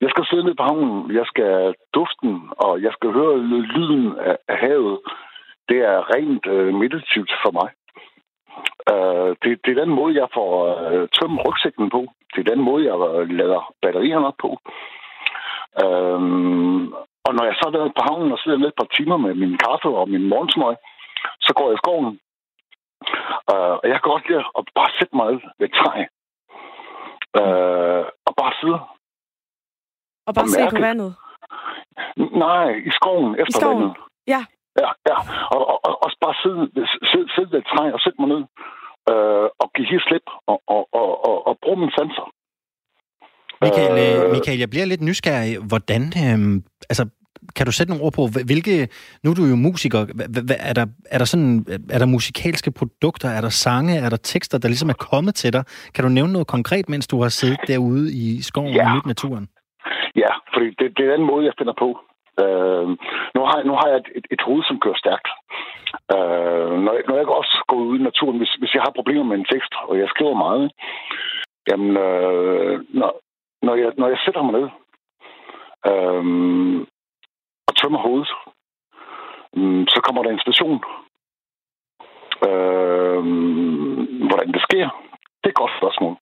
[0.00, 3.38] Jeg skal sidde ned på havnen, jeg skal duften, og jeg skal høre
[3.74, 4.98] lyden af, havet.
[5.68, 7.68] Det er rent øh, meditativt for mig.
[8.92, 10.50] Øh, det, det er den måde, jeg får
[10.88, 12.00] øh, tømt rygsækken på.
[12.34, 14.50] Det er den måde, jeg øh, lader batterierne op på.
[15.82, 16.20] Øh,
[17.26, 19.58] og når jeg så er på havnen og sidder ned et par timer med min
[19.58, 20.76] kaffe og min morgensmøg,
[21.40, 22.20] så går jeg i skoven.
[23.52, 25.28] Øh, og jeg kan godt lide at bare sætte mig
[25.60, 25.98] ved træ.
[27.40, 28.80] Øh, og bare sidde
[30.26, 31.10] og bare og se på vandet?
[32.44, 33.82] Nej, i skoven efter I skoven.
[33.82, 33.96] vandet.
[34.34, 34.40] Ja.
[34.82, 35.16] Ja, ja.
[35.54, 36.62] Og, og, og også bare sidde,
[37.10, 38.42] sidde, sidde ved et træ og sætte mig ned
[39.10, 42.26] øh, og give helt slip og, og, og, og, og bruge mine sanser.
[43.64, 45.58] Michael, øh, øh, Michael, jeg bliver lidt nysgerrig.
[45.58, 47.04] Hvordan, øh, altså,
[47.56, 48.88] kan du sætte nogle ord på, hvilke,
[49.22, 49.98] nu er du jo musiker,
[50.60, 54.58] er der, er der, sådan, er der musikalske produkter, er der sange, er der tekster,
[54.58, 55.64] der ligesom er kommet til dig?
[55.94, 58.88] Kan du nævne noget konkret, mens du har siddet derude i skoven ja.
[58.88, 59.48] og nydt naturen?
[60.16, 61.88] Ja, fordi det, det er den måde, jeg finder på.
[62.42, 62.88] Øh,
[63.34, 65.28] nu, har, nu har jeg et, et, et hoved, som kører stærkt.
[66.14, 69.36] Øh, når, når jeg også går ud i naturen, hvis, hvis jeg har problemer med
[69.38, 70.72] en tekst, og jeg skriver meget,
[71.68, 73.10] jamen, øh, når,
[73.62, 74.68] når, jeg, når jeg sætter mig ned
[75.90, 76.24] øh,
[77.68, 78.30] og tømmer hovedet,
[79.56, 80.80] øh, så kommer der inspiration.
[82.48, 83.22] Øh,
[84.28, 84.86] hvordan det sker,
[85.40, 86.16] det er et godt spørgsmål.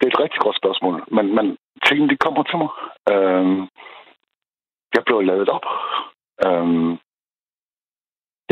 [0.00, 0.94] Det er et rigtig godt spørgsmål.
[1.16, 2.70] Men, men tingene, de kommer til mig.
[3.12, 3.60] Øhm,
[4.94, 5.66] jeg blev lavet op.
[6.46, 6.90] Øhm,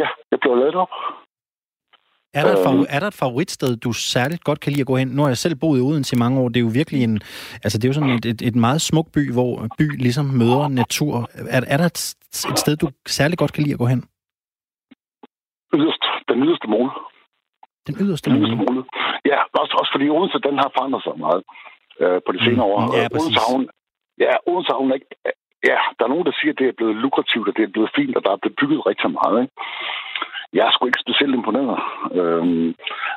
[0.00, 0.92] ja, jeg blev lavet op.
[2.34, 2.86] Er der, et øhm.
[2.88, 5.08] er der et favoritsted, du særligt godt kan lide at gå hen?
[5.08, 6.48] Nu har jeg selv boet i Odense i mange år.
[6.48, 7.20] Det er jo virkelig en,
[7.64, 10.68] altså det er jo sådan et, et, et meget smukt by, hvor by ligesom møder
[10.68, 11.28] natur.
[11.56, 12.00] Er, er der et,
[12.52, 14.02] et sted, du særligt godt kan lide at gå hen?
[15.74, 16.88] Yderst, den yderste mål.
[17.88, 18.86] Den yderste mål?
[19.30, 21.42] Ja, også, også fordi Odense, den har forandret sig meget
[22.02, 22.78] øh, på de senere år.
[22.80, 23.64] Mm, ja, Odense Havn,
[24.24, 25.06] ja, Odense Havn ikke...
[25.70, 27.90] Ja, der er nogen, der siger, at det er blevet lukrativt, og det er blevet
[27.98, 29.36] fint, og der er blevet bygget rigtig meget.
[29.42, 29.54] Ikke?
[30.52, 31.78] Jeg er sgu ikke specielt imponeret.
[32.18, 32.68] Øhm,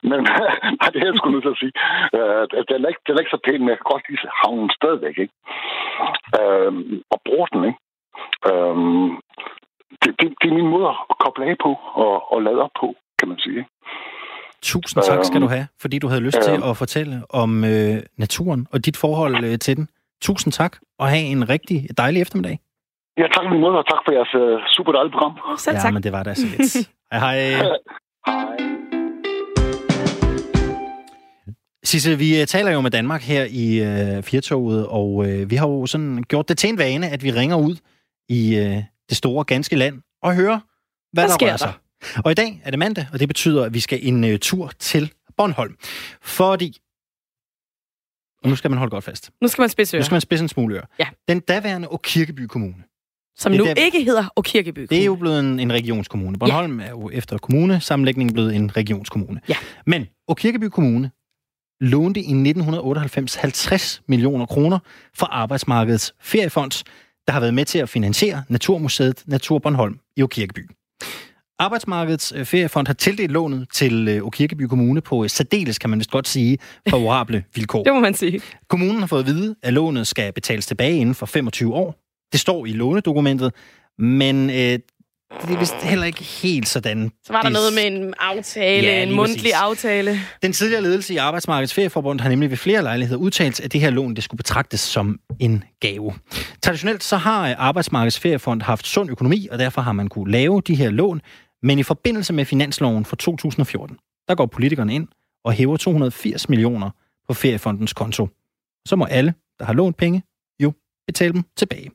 [0.10, 0.20] men
[0.80, 1.74] nej, det er jeg sgu nødt til at sige.
[2.18, 4.70] Øh, den, er ikke, den er ikke så pæn, men jeg kan godt lide havnen
[4.80, 5.18] stadigvæk.
[5.24, 5.36] Ikke?
[6.42, 7.62] Øhm, og bruger den.
[7.70, 7.80] Ikke?
[8.50, 9.10] Øhm,
[10.02, 11.72] det, det, det, er min måde at koble af på
[12.04, 12.88] og, og lade op på,
[13.20, 13.62] kan man sige.
[14.64, 18.68] Tusind tak skal du have, fordi du havde lyst til at fortælle om øh, naturen
[18.72, 19.90] og dit forhold øh, til den.
[20.22, 22.60] Tusind tak, og have en rigtig dejlig eftermiddag.
[23.18, 25.58] Ja, tak lige måde, og tak for jeres øh, super dejlige program.
[25.58, 26.90] Selv ja, men det var da så lidt.
[27.12, 27.64] hej hej.
[28.26, 28.72] Hej.
[31.84, 35.68] Sisse, vi øh, taler jo med Danmark her i øh, Firtoget, og øh, vi har
[35.68, 37.76] jo sådan gjort det til en vane, at vi ringer ud
[38.30, 38.78] i øh,
[39.10, 40.60] det store, ganske land og hører,
[41.14, 41.74] hvad, hvad der rører sig.
[42.26, 44.72] Og i dag er det mandag, og det betyder, at vi skal en uh, tur
[44.80, 45.76] til Bornholm.
[46.22, 46.78] Fordi
[48.44, 49.32] og nu skal man holde godt fast.
[49.42, 50.86] Nu skal man spidse Nu skal man spidse en smule øre.
[51.00, 51.08] Ja.
[51.28, 52.84] Den daværende og Kirkeby Kommune,
[53.38, 54.88] Som nu der, ikke hedder Okirkeby Kommune.
[54.88, 56.40] Det er jo blevet en, en regionskommune.
[56.40, 56.86] Bornholm ja.
[56.86, 59.42] er jo efter kommunesammenlægningen blevet en regionskommune.
[59.50, 59.56] Ja.
[59.86, 61.12] Men Okirkeby Kommune
[61.82, 64.80] lånte i 1998 50 millioner kroner
[65.16, 66.84] fra Arbejdsmarkedets Feriefond,
[67.28, 70.70] der har været med til at finansiere Naturmuseet Natur Bornholm i Okirkeby.
[71.62, 76.12] Arbejdsmarkedets øh, Feriefond har tildelt lånet til Okirkeby øh, Kommune på særdeles, kan man vist
[76.12, 76.58] godt sige,
[76.90, 77.84] favorable vilkår.
[77.84, 78.42] Det må man sige.
[78.70, 81.96] Kommunen har fået at vide, at lånet skal betales tilbage inden for 25 år.
[82.32, 83.54] Det står i lånedokumentet,
[84.00, 84.80] men øh,
[85.42, 87.12] det er vist heller ikke helt sådan.
[87.26, 87.54] Så var der det...
[87.54, 89.54] noget med en aftale, ja, en mundtlig præcis.
[89.54, 90.20] aftale.
[90.44, 93.90] Den tidligere ledelse i Arbejdsmarkedets Ferieforbund har nemlig ved flere lejligheder udtalt, at det her
[93.90, 96.14] lån det skulle betragtes som en gave.
[96.64, 100.76] Traditionelt så har Arbejdsmarkedets Feriefond haft sund økonomi, og derfor har man kunne lave de
[100.76, 101.22] her lån,
[101.64, 103.98] men i forbindelse med finansloven for 2014,
[104.28, 105.08] der går politikerne ind
[105.44, 106.90] og hæver 280 millioner
[107.28, 108.28] på Feriefondens konto.
[108.86, 110.24] Så må alle, der har lånt penge,
[111.08, 111.92] betale dem tilbage.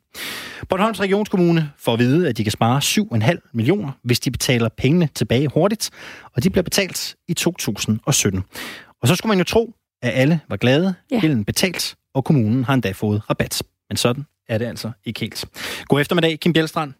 [0.68, 5.08] Bornholms Regionskommune får at vide, at de kan spare 7,5 millioner, hvis de betaler pengene
[5.14, 5.90] tilbage hurtigt,
[6.32, 8.42] og de bliver betalt i 2017.
[9.02, 11.20] Og så skulle man jo tro, at alle var glade, ja.
[11.20, 13.62] gælden betalt, og kommunen har endda fået rabat.
[13.88, 15.44] Men sådan er det altså ikke helt.
[15.84, 16.92] God eftermiddag, Kim Bjelstrand.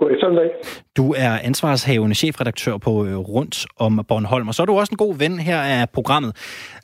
[0.00, 0.50] God eftermiddag.
[0.96, 3.56] Du er ansvarshavende chefredaktør på øh, Rundt
[3.86, 6.32] om Bornholm, og så er du også en god ven her af programmet.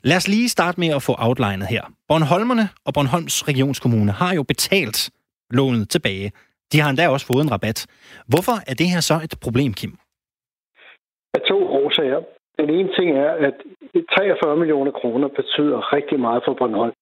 [0.03, 1.83] Lad os lige starte med at få outlinet her.
[2.09, 4.97] Bornholmerne og Bornholms Regionskommune har jo betalt
[5.57, 6.31] lånet tilbage.
[6.71, 7.79] De har endda også fået en rabat.
[8.31, 9.93] Hvorfor er det her så et problem, Kim?
[11.37, 12.21] Af to årsager.
[12.59, 13.57] Den ene ting er, at
[14.17, 16.93] 43 millioner kroner betyder rigtig meget for Bornholm.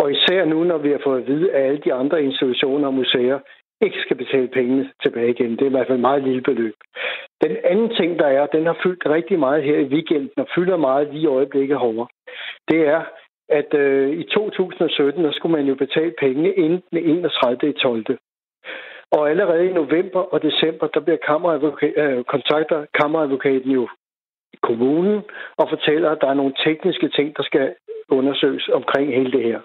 [0.00, 2.94] Og især nu, når vi har fået at vide, at alle de andre institutioner og
[2.94, 3.38] museer
[3.82, 5.50] ikke skal betale pengene tilbage igen.
[5.50, 6.74] Det er i hvert fald et meget lille beløb.
[7.44, 10.76] Den anden ting, der er, den har fyldt rigtig meget her i weekenden, og fylder
[10.76, 12.06] meget lige i øjeblikket herovre,
[12.68, 13.02] det er,
[13.48, 17.70] at øh, i 2017, der skulle man jo betale pengene inden den 31.
[17.70, 18.18] i 12.
[19.10, 23.88] Og allerede i november og december, der bliver kammeradvokat, øh, kontakter kammeradvokaten jo
[24.52, 25.22] i kommunen
[25.56, 27.74] og fortæller, at der er nogle tekniske ting, der skal
[28.08, 29.60] undersøges omkring hele det her.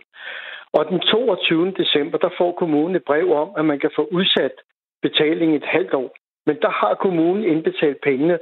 [0.73, 1.71] Og den 22.
[1.71, 4.51] december, der får kommunen et brev om, at man kan få udsat
[5.01, 6.15] betaling et halvt år.
[6.45, 8.39] Men der har kommunen indbetalt pengene,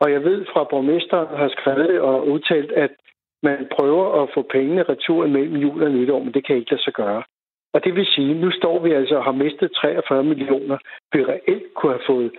[0.00, 2.90] og jeg ved fra borgmesteren har skrevet og udtalt, at
[3.42, 6.82] man prøver at få pengene retur mellem jul og nytår, men det kan ikke lade
[6.82, 7.22] sig gøre.
[7.74, 10.78] Og det vil sige, at nu står vi altså og har mistet 43 millioner,
[11.12, 12.32] vi reelt kunne have fået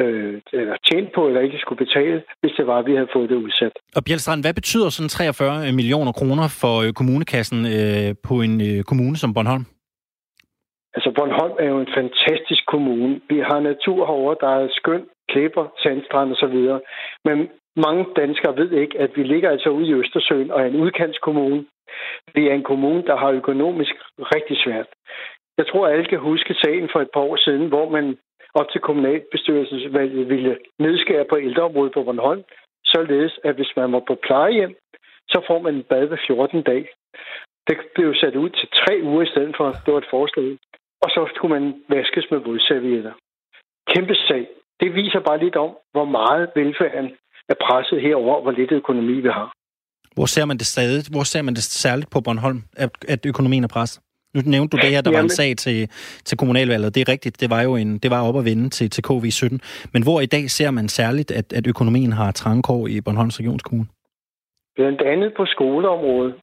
[0.00, 3.28] øh, eller tjent på, eller ikke skulle betale, hvis det var, at vi havde fået
[3.30, 3.72] det udsat.
[3.96, 8.82] Og Bjelstrand, hvad betyder sådan 43 millioner kroner for øh, kommunekassen øh, på en øh,
[8.90, 9.64] kommune som Bornholm?
[10.94, 13.20] Altså, Bornholm er jo en fantastisk kommune.
[13.28, 16.80] Vi har natur herovre, der er skøn, klipper, sandstrand og så videre.
[17.24, 20.80] Men mange danskere ved ikke, at vi ligger altså ude i Østersøen og er en
[20.84, 21.64] udkantskommune.
[22.34, 23.94] Vi er en kommune, der har økonomisk
[24.34, 24.86] rigtig svært.
[25.58, 28.16] Jeg tror, alle kan huske sagen for et par år siden, hvor man
[28.54, 32.42] op til kommunalbestyrelsesvalget ville nedskære på ældreområdet på Bornholm,
[32.84, 34.74] således at hvis man var på plejehjem,
[35.32, 36.88] så får man en bad ved 14 dage.
[37.68, 40.58] Det blev sat ud til tre uger i stedet for, det var et forslag.
[41.04, 43.12] Og så skulle man vaskes med vådservietter.
[43.92, 44.46] Kæmpe sag.
[44.80, 47.08] Det viser bare lidt om, hvor meget velfærden
[47.48, 49.52] er presset herover, hvor lidt økonomi vi har.
[50.14, 51.00] Hvor ser man det stadig?
[51.14, 54.02] Hvor ser man det særligt på Bornholm, at, at økonomien er presset?
[54.34, 55.78] Nu nævnte du det her, der var en sag til,
[56.24, 56.94] til kommunalvalget.
[56.94, 59.58] Det er rigtigt, det var jo en, det var op at vende til, til KV17.
[59.92, 63.88] Men hvor i dag ser man særligt, at, at økonomien har trangkår i Bornholms Regionskommune?
[64.76, 66.34] Blandt andet på skoleområdet.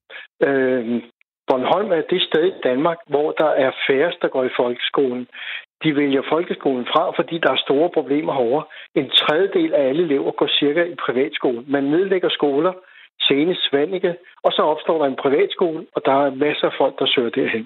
[0.47, 1.01] Øh,
[1.47, 5.27] Bornholm er det sted i Danmark, hvor der er færrest, der går i folkeskolen.
[5.83, 8.63] De vælger folkeskolen fra, fordi der er store problemer herovre.
[8.95, 11.63] En tredjedel af alle elever går cirka i privatskole.
[11.67, 12.73] Man nedlægger skoler,
[13.27, 17.05] senest Svanike, og så opstår der en privatskole, og der er masser af folk, der
[17.15, 17.65] søger derhen.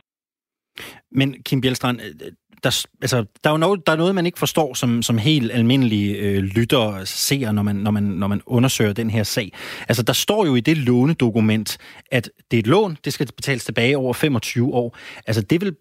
[1.11, 2.31] Men Kim Bjelstrand, øh,
[2.63, 5.51] der, altså, der er jo noget, der er noget, man ikke forstår som, som helt
[5.51, 9.51] almindelige øh, lytter ser, når man, når, man, når man undersøger den her sag.
[9.87, 11.77] Altså, der står jo i det lånedokument,
[12.11, 14.97] at det er et lån, det skal betales tilbage over 25 år.
[15.27, 15.75] Altså, det vil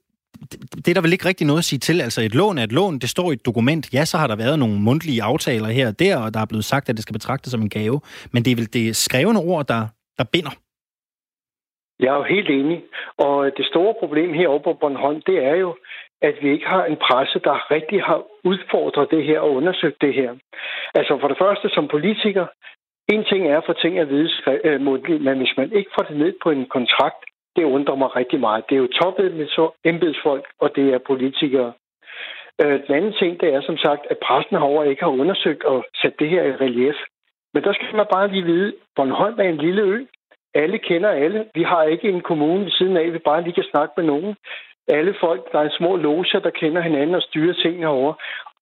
[0.51, 2.01] det er der vel ikke rigtig noget at sige til.
[2.01, 3.89] Altså et lån er et lån, det står i et dokument.
[3.93, 6.65] Ja, så har der været nogle mundtlige aftaler her og der, og der er blevet
[6.65, 8.01] sagt, at det skal betragtes som en gave.
[8.31, 9.87] Men det er vel det skrevne ord, der,
[10.19, 10.51] der binder.
[12.03, 12.85] Jeg er jo helt enig.
[13.19, 15.77] Og øh, det store problem herovre på Bornholm, det er jo,
[16.23, 20.15] at vi ikke har en presse, der rigtig har udfordret det her og undersøgt det
[20.15, 20.31] her.
[20.95, 22.47] Altså for det første som politiker,
[23.09, 24.31] en ting er at få ting at vide
[24.65, 27.25] øh, mundtligt, men hvis man ikke får det ned på en kontrakt,
[27.57, 28.65] det undrer mig rigtig meget.
[28.69, 31.73] Det er jo embedsfolk, og det er politikere.
[32.63, 35.85] Øh, den anden ting, det er som sagt, at pressen herovre ikke har undersøgt og
[36.03, 36.97] sat det her i relief.
[37.55, 40.05] Men der skal man bare lige vide, Bornholm er en lille ø
[40.55, 41.47] alle kender alle.
[41.55, 44.37] Vi har ikke en kommune ved siden af, vi bare lige kan snakke med nogen.
[44.89, 48.13] Alle folk, der er små loger, der kender hinanden og styrer tingene over.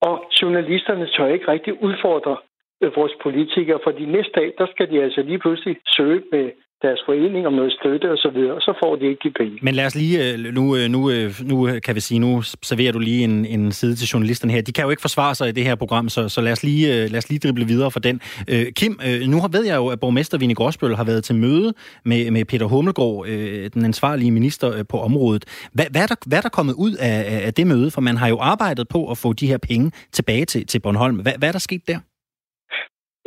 [0.00, 2.36] Og journalisterne tør ikke rigtig udfordre
[2.82, 6.50] øh, vores politikere, for de næste dag, der skal de altså lige pludselig søge med
[6.82, 9.58] deres forening om noget støtte og så videre, og så får de ikke de penge.
[9.62, 12.92] Men lad os lige, øh, nu, øh, nu, øh, nu kan vi sige, nu serverer
[12.92, 14.62] du lige en, en side til journalisterne her.
[14.62, 17.08] De kan jo ikke forsvare sig i det her program, så, så lad, os lige,
[17.08, 18.20] lad os lige drible videre for den.
[18.76, 22.44] Kim, nu ved jeg jo, at borgmester Vinnie Gråsbøl har været til møde med, med
[22.44, 23.26] Peter Hummelgaard,
[23.74, 25.44] den ansvarlige minister på området.
[25.72, 27.90] Hvad, hvad, er der, hvad er der kommet ud af, af det møde?
[27.90, 31.16] For man har jo arbejdet på at få de her penge tilbage til, til Bornholm.
[31.16, 31.98] Hvad, hvad er der sket der?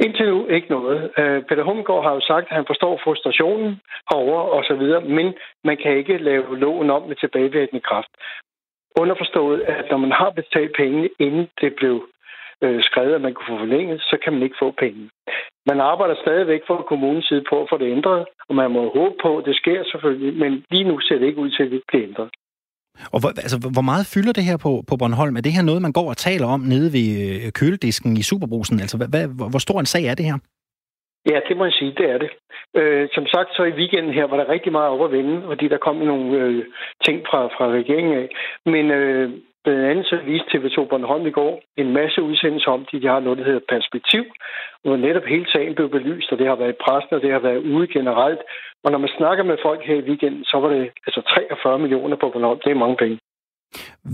[0.06, 1.00] Indtil nu ikke noget.
[1.20, 3.82] Uh, Peter Hummelgaard har jo sagt, at han forstår frustrationen
[4.14, 8.12] over og så videre, men man kan ikke lave loven om med tilbagevirkende kraft.
[9.02, 11.96] Underforstået, at når man har betalt penge, inden det blev
[12.66, 15.10] uh, skrevet, at man kunne få forlænget, så kan man ikke få penge.
[15.66, 19.16] Man arbejder stadigvæk fra kommunens side på at få det ændret, og man må håbe
[19.22, 21.84] på, at det sker selvfølgelig, men lige nu ser det ikke ud til, at det
[21.88, 22.30] bliver ændret.
[23.14, 25.36] Og hvor, altså, hvor meget fylder det her på, på Bornholm?
[25.38, 28.80] Er det her noget, man går og taler om nede ved øh, køledisken i Superbrusen?
[28.84, 30.38] Altså, hvad, hvad, hvor stor en sag er det her?
[31.32, 32.30] Ja, det må jeg sige, det er det.
[32.80, 35.68] Øh, som sagt, så i weekenden her var der rigtig meget op at vende, fordi
[35.68, 36.66] der kom nogle øh,
[37.06, 38.28] ting fra, fra regeringen af.
[38.66, 39.30] Men øh,
[39.64, 43.38] Blandt andet så viste TV2 Bornholm i går en masse udsendelser om de har noget,
[43.40, 44.24] der hedder Perspektiv,
[44.84, 47.40] hvor netop hele sagen blev belyst, og det har været i pressen, og det har
[47.40, 48.42] været ude generelt.
[48.84, 52.16] Og når man snakker med folk her i weekenden, så var det altså 43 millioner
[52.16, 52.60] på Bornholm.
[52.64, 53.20] Det er mange penge.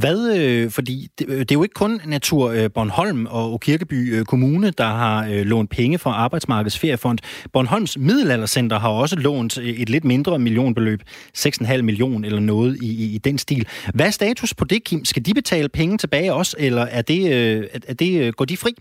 [0.01, 3.99] Hvad, øh, fordi det, øh, det er jo ikke kun Natur øh, Bornholm og Kirkeby
[4.15, 7.19] øh, Kommune, der har øh, lånt penge fra Arbejdsmarkedets Feriefond.
[7.53, 10.99] Bornholms Middelaldercenter har også lånt øh, et lidt mindre millionbeløb,
[11.37, 13.67] 6,5 million eller noget i, i, i den stil.
[13.95, 15.05] Hvad er status på det, Kim?
[15.05, 18.57] Skal de betale penge tilbage også, eller er det, øh, er det, øh, går de
[18.57, 18.71] fri?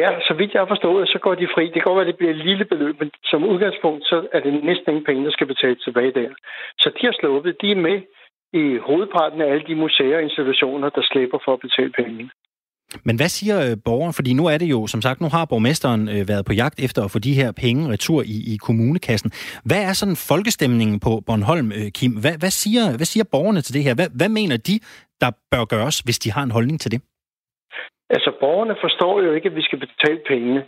[0.00, 1.64] Ja, så vidt jeg har forstået, så går de fri.
[1.64, 4.40] Det kan godt være, at det bliver et lille beløb, men som udgangspunkt, så er
[4.40, 6.30] det næsten ingen penge, der skal betales tilbage der.
[6.82, 7.60] Så de har sluppet.
[7.62, 7.98] De er med
[8.62, 12.30] i hovedparten af alle de museer og institutioner, der slipper for at betale penge.
[13.06, 14.14] Men hvad siger øh, borgeren?
[14.18, 17.00] Fordi nu er det jo, som sagt, nu har borgmesteren øh, været på jagt efter
[17.04, 19.30] at få de her penge retur i, i kommunekassen.
[19.68, 22.12] Hvad er sådan folkestemningen på Bornholm, øh, Kim?
[22.22, 23.94] Hvad, hvad, siger, hvad siger borgerne til det her?
[23.98, 24.76] Hvad, hvad mener de,
[25.22, 27.00] der bør gøres, hvis de har en holdning til det?
[28.10, 30.62] Altså, borgerne forstår jo ikke, at vi skal betale pengene.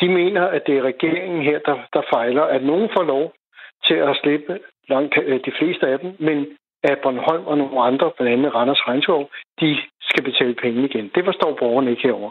[0.00, 3.24] De mener, at det er regeringen her, der, der fejler, at nogen får lov
[3.86, 5.14] til at slippe langt
[5.46, 6.38] de fleste af dem, men
[6.84, 9.20] at Bornholm og nogle andre, blandt andet Randers Regnskov,
[9.60, 9.68] de
[10.08, 11.06] skal betale penge igen.
[11.14, 12.30] Det forstår borgerne ikke herover.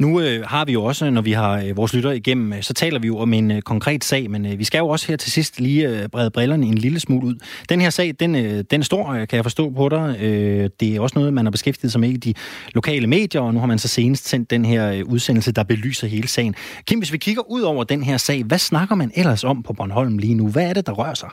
[0.00, 2.74] Nu øh, har vi jo også, når vi har øh, vores lytter igennem, øh, så
[2.74, 5.16] taler vi jo om en øh, konkret sag, men øh, vi skal jo også her
[5.16, 7.34] til sidst lige øh, brede brillerne en lille smule ud.
[7.68, 10.16] Den her sag, den, øh, den står, stor, øh, kan jeg forstå på dig.
[10.22, 12.34] Øh, det er også noget, man har beskæftiget sig med i de
[12.74, 16.06] lokale medier, og nu har man så senest sendt den her øh, udsendelse, der belyser
[16.06, 16.54] hele sagen.
[16.86, 19.72] Kim, hvis vi kigger ud over den her sag, hvad snakker man ellers om på
[19.72, 20.48] Bornholm lige nu?
[20.48, 21.30] Hvad er det, der rører sig?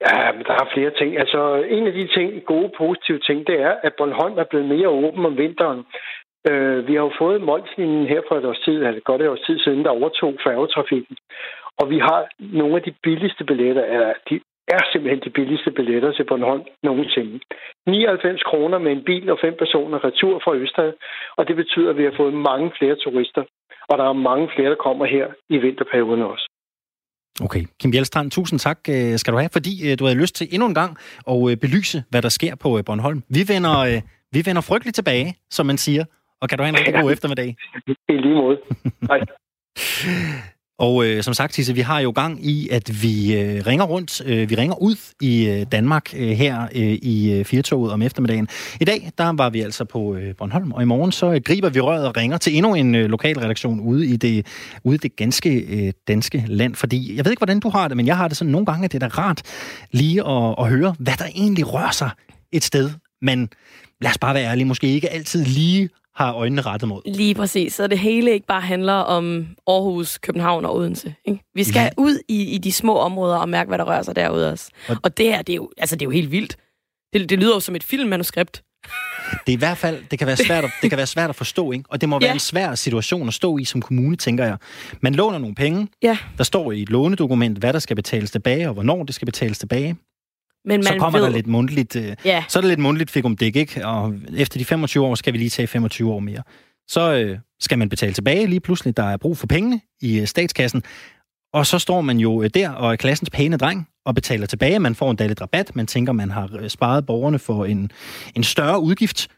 [0.00, 1.18] Ja, men der er flere ting.
[1.18, 4.88] Altså, en af de ting, gode, positive ting, det er, at Bornholm er blevet mere
[4.88, 5.84] åben om vinteren.
[6.50, 9.46] Øh, vi har jo fået Molslinjen her for et års tid, eller godt et års
[9.46, 11.16] tid siden, der overtog færgetrafikken.
[11.78, 16.12] Og vi har nogle af de billigste billetter, eller de er simpelthen de billigste billetter
[16.12, 17.40] til Bornholm nogensinde.
[17.86, 20.92] 99 kroner med en bil og fem personer retur fra Østad,
[21.36, 23.44] og det betyder, at vi har fået mange flere turister,
[23.88, 26.48] og der er mange flere, der kommer her i vinterperioden også.
[27.40, 27.64] Okay.
[27.80, 30.68] Kim Bjelstrand, tusind tak øh, skal du have, fordi øh, du havde lyst til endnu
[30.68, 30.96] en gang
[31.30, 33.22] at øh, belyse, hvad der sker på Bornholm.
[33.28, 34.00] Vi vender,
[34.32, 36.04] vi vender frygteligt tilbage, som man siger,
[36.40, 37.56] og kan du have en rigtig god eftermiddag.
[38.08, 38.58] I lige måde.
[39.10, 39.20] Hej.
[40.78, 44.22] Og øh, som sagt, Tisse, vi har jo gang i, at vi øh, ringer rundt,
[44.26, 48.48] øh, vi ringer ud i øh, Danmark øh, her øh, i øh, Firtoget om eftermiddagen.
[48.80, 51.68] I dag, der var vi altså på øh, Bornholm, og i morgen så øh, griber
[51.68, 54.46] vi røret og ringer til endnu en øh, lokal redaktion ude i det,
[54.84, 56.74] ude i det ganske øh, danske land.
[56.74, 58.84] Fordi jeg ved ikke, hvordan du har det, men jeg har det sådan nogle gange,
[58.84, 59.42] at det er da rart
[59.92, 62.10] lige at, at høre, hvad der egentlig rører sig
[62.52, 62.90] et sted.
[63.22, 63.48] Men
[64.00, 67.02] lad os bare være ærlige, måske ikke altid lige har øjnene rettet mod.
[67.06, 67.74] Lige præcis.
[67.74, 71.14] Så det hele ikke bare handler om Aarhus, København og Odense.
[71.24, 71.44] Ikke?
[71.54, 71.88] Vi skal ja.
[71.96, 74.70] ud i, i de små områder og mærke, hvad der rører sig derude også.
[74.88, 76.56] Og, og det her, det er, jo, altså, det er jo helt vildt.
[77.12, 78.62] Det, det lyder jo som et filmmanuskript.
[79.46, 81.36] Det er i hvert fald, det kan være svært at, det kan være svært at
[81.36, 81.84] forstå, ikke?
[81.88, 82.34] Og det må være ja.
[82.34, 84.56] en svær situation at stå i som kommune, tænker jeg.
[85.00, 85.88] Man låner nogle penge.
[86.02, 86.18] Ja.
[86.38, 89.58] Der står i et lånedokument, hvad der skal betales tilbage, og hvornår det skal betales
[89.58, 89.96] tilbage.
[90.66, 91.26] Men man så kommer ved...
[91.26, 92.44] der lidt mundtligt, øh, ja.
[92.48, 93.86] så er der lidt mundtligt fik om dæk, ikke?
[93.86, 96.42] Og efter de 25 år skal vi lige tage 25 år mere.
[96.88, 98.96] Så øh, skal man betale tilbage lige pludselig.
[98.96, 100.82] Der er brug for pengene i øh, statskassen.
[101.52, 104.78] Og så står man jo øh, der og er klassens pæne dreng og betaler tilbage.
[104.78, 105.76] Man får en lidt rabat.
[105.76, 107.90] Man tænker, man har øh, sparet borgerne for en,
[108.34, 109.28] en større udgift.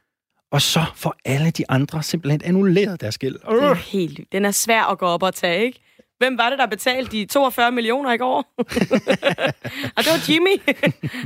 [0.52, 3.34] Og så får alle de andre simpelthen annulleret deres gæld.
[3.34, 5.80] Det er helt Den er svær at gå op og tage, ikke?
[6.18, 8.36] Hvem var det, der betalte de 42 millioner i går?
[9.96, 10.74] og det var Jimmy.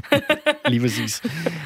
[0.73, 1.23] Lige præcis.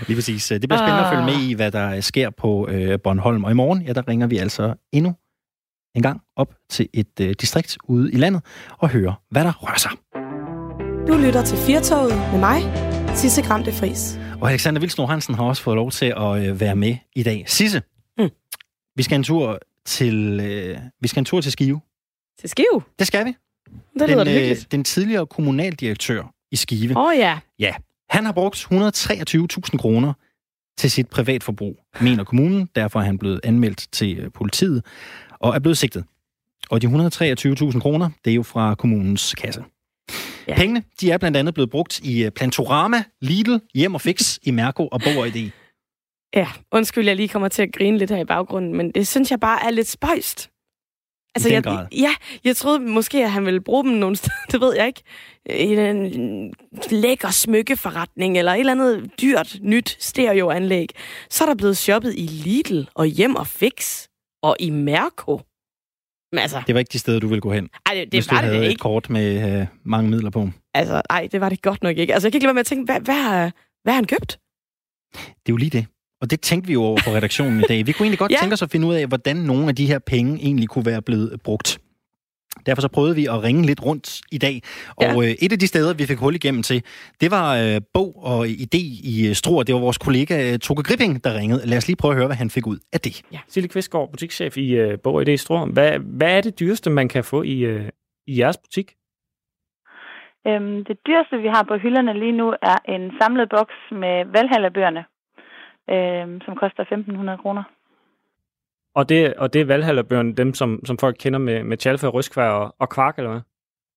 [0.06, 0.46] Lige præcis.
[0.48, 3.44] Det bliver spændende at følge med i, hvad der sker på øh, Bornholm.
[3.44, 5.14] Og i morgen, ja, der ringer vi altså endnu
[5.96, 8.42] en gang op til et øh, distrikt ude i landet
[8.78, 9.90] og høre, hvad der rører sig.
[11.08, 12.62] Du lytter til Firtoget med mig,
[13.16, 14.18] Sisse Gramte Fris.
[14.40, 17.44] Og Alexander Vilsnor Hansen har også fået lov til at øh, være med i dag.
[17.46, 17.82] Sisse,
[18.18, 18.28] mm.
[18.96, 21.80] vi skal en tur til øh, vi skal en tur til Skive.
[22.40, 22.82] Til Skive?
[22.98, 23.36] Det skal vi.
[23.98, 26.22] Det lyder den, øh, den tidligere kommunaldirektør
[26.52, 26.96] i Skive.
[26.96, 27.38] Åh oh, ja.
[27.58, 27.74] Ja.
[28.10, 30.12] Han har brugt 123.000 kroner
[30.78, 32.68] til sit privatforbrug, mener kommunen.
[32.76, 34.84] Derfor er han blevet anmeldt til øh, politiet
[35.30, 36.04] og er blevet sigtet.
[36.70, 39.64] Og de 123.000 kroner, det er jo fra kommunens kasse.
[40.48, 40.56] Ja.
[40.56, 44.50] Pengene, de er blandt andet blevet brugt i øh, Plantorama, Lidl, Hjem og Fix, i
[44.50, 45.50] Mærko og Bog ID.
[46.34, 49.30] Ja, undskyld, jeg lige kommer til at grine lidt her i baggrunden, men det synes
[49.30, 50.50] jeg bare er lidt spøjst.
[51.36, 51.86] Altså, jeg, grad.
[51.92, 52.14] ja,
[52.44, 55.02] jeg troede måske, at han ville bruge dem nogle steder, det ved jeg ikke.
[55.50, 56.54] I en
[56.90, 60.88] lækker smykkeforretning, eller et eller andet dyrt, nyt stereoanlæg.
[61.30, 64.06] Så er der blevet shoppet i Lidl og Hjem og Fix
[64.42, 65.40] og i Mærko.
[66.32, 68.30] Men altså, det var ikke de steder, du ville gå hen, ej, det, det hvis
[68.30, 70.50] var du havde det et kort med øh, mange midler på.
[70.74, 72.14] Altså, nej, det var det godt nok ikke.
[72.14, 73.50] Altså, jeg kan ikke lade være med at tænke, hvad, hvad,
[73.82, 74.38] hvad har han købt?
[75.14, 75.86] Det er jo lige det.
[76.20, 77.86] Og det tænkte vi jo over på redaktionen i dag.
[77.86, 78.36] Vi kunne egentlig godt ja.
[78.40, 81.02] tænke os at finde ud af, hvordan nogle af de her penge egentlig kunne være
[81.02, 81.78] blevet brugt.
[82.66, 84.62] Derfor så prøvede vi at ringe lidt rundt i dag,
[84.96, 85.30] og ja.
[85.30, 86.84] øh, et af de steder, vi fik hul igennem til,
[87.20, 89.62] det var øh, Bog og Idé i øh, Struer.
[89.62, 91.66] Det var vores kollega øh, Toge Gripping, der ringede.
[91.66, 93.22] Lad os lige prøve at høre, hvad han fik ud af det.
[93.32, 93.40] Ja.
[93.48, 95.66] Sille Kvistgaard, butikschef i øh, Bog og Idé i Struer.
[95.66, 97.88] Hvad, hvad er det dyreste, man kan få i, øh,
[98.26, 98.94] i jeres butik?
[100.46, 105.04] Øhm, det dyreste, vi har på hylderne lige nu, er en samlet boks med valghallerbøgerne,
[105.90, 107.62] øhm, som koster 1.500 kroner.
[108.94, 112.48] Og det, og det er valghallerbøgerne, dem som, som folk kender med, med Tjalfa, Ryskvær
[112.48, 113.40] og, og Kvark, eller hvad?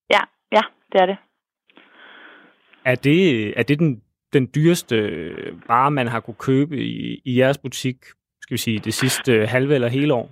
[0.10, 0.20] Ja,
[0.52, 0.62] ja,
[0.92, 1.18] det er det.
[2.86, 4.02] Er det, er det den,
[4.34, 4.96] den dyreste
[5.68, 7.96] vare, man har kunne købe i, i jeres butik,
[8.42, 10.30] skal vi sige, det sidste halve eller hele år?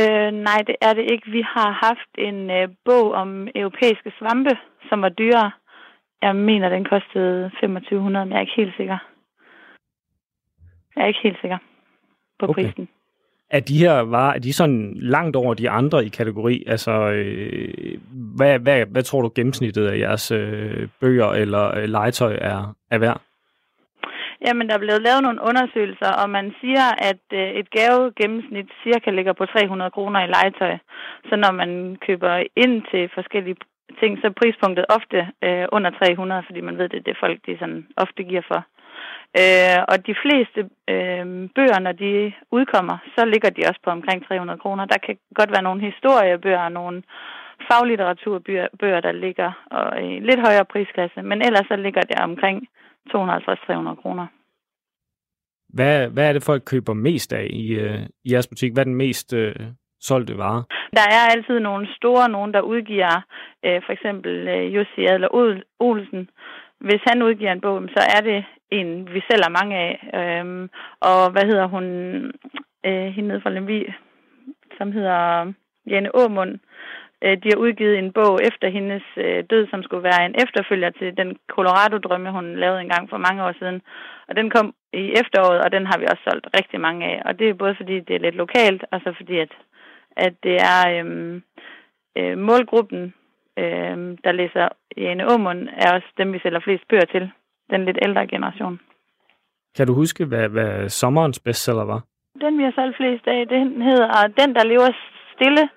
[0.00, 1.30] Øh, nej, det er det ikke.
[1.30, 4.50] Vi har haft en øh, bog om europæiske svampe,
[4.88, 5.50] som var dyrere.
[6.22, 8.98] Jeg mener, den kostede 2500, men jeg er ikke helt sikker.
[10.96, 11.58] Jeg er ikke helt sikker
[12.38, 12.64] på okay.
[12.64, 12.88] prisen.
[13.50, 16.64] Er de her varer, er de sådan langt over de andre i kategori?
[16.66, 17.98] Altså, øh,
[18.36, 22.98] hvad, hvad, hvad tror du gennemsnittet af jeres øh, bøger eller øh, legetøj er, er
[22.98, 23.20] værd?
[24.46, 29.10] Jamen, der er blevet lavet nogle undersøgelser, og man siger, at øh, et gavegennemsnit cirka
[29.10, 30.74] ligger på 300 kroner i legetøj.
[31.28, 33.56] Så når man køber ind til forskellige
[34.00, 37.38] ting, så er prispunktet ofte øh, under 300, fordi man ved, det er det folk,
[37.46, 38.60] de sådan ofte giver for.
[39.40, 40.60] Øh, og de fleste
[40.94, 41.24] øh,
[41.56, 44.84] bøger, når de udkommer, så ligger de også på omkring 300 kroner.
[44.84, 47.02] Der kan godt være nogle historiebøger og nogle
[47.70, 52.68] faglitteraturbøger, der ligger og i lidt højere prisklasse, men ellers så ligger det omkring
[53.10, 54.26] 250-300 kroner.
[55.68, 58.72] Hvad, hvad er det, folk køber mest af i, øh, i jeres butik?
[58.72, 59.54] Hvad er den mest øh,
[60.00, 60.64] solgte vare?
[60.98, 63.22] Der er altid nogle store, nogen der udgiver,
[63.64, 65.28] øh, for eksempel øh, Jussi Adler
[65.80, 66.30] Olsen.
[66.86, 69.94] Hvis han udgiver en bog, så er det en, vi sælger mange af.
[70.18, 70.70] Øhm,
[71.00, 71.84] og hvad hedder hun,
[72.86, 73.92] øh, hende nede fra Lemvi,
[74.78, 75.52] som hedder
[75.86, 76.58] Jane Åmund.
[77.24, 80.90] Øh, de har udgivet en bog efter hendes øh, død, som skulle være en efterfølger
[80.90, 83.82] til den Colorado-drømme, hun lavede engang for mange år siden.
[84.28, 87.22] Og den kom i efteråret, og den har vi også solgt rigtig mange af.
[87.24, 89.52] Og det er både fordi, det er lidt lokalt, og så fordi, at,
[90.16, 91.42] at det er øhm,
[92.18, 93.14] øh, målgruppen,
[93.58, 97.30] øh, der læser Jane Aumund, er også dem, vi sælger flest bøger til.
[97.70, 98.80] Den lidt ældre generation.
[99.76, 102.00] Kan du huske, hvad, hvad sommerens bestseller var?
[102.40, 104.88] Den, vi har solgt flest af, den hedder Den, der lever
[105.34, 105.68] stille.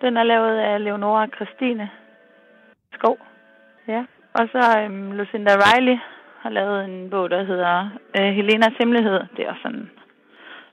[0.00, 1.90] Den er lavet af Leonora Christine
[2.92, 3.18] Skov.
[3.88, 4.04] Ja.
[4.34, 5.98] Og så øhm, Lucinda Riley
[6.42, 9.20] har lavet en bog, der hedder øh, Helenas Hemmelighed.
[9.36, 9.90] Det er også sådan,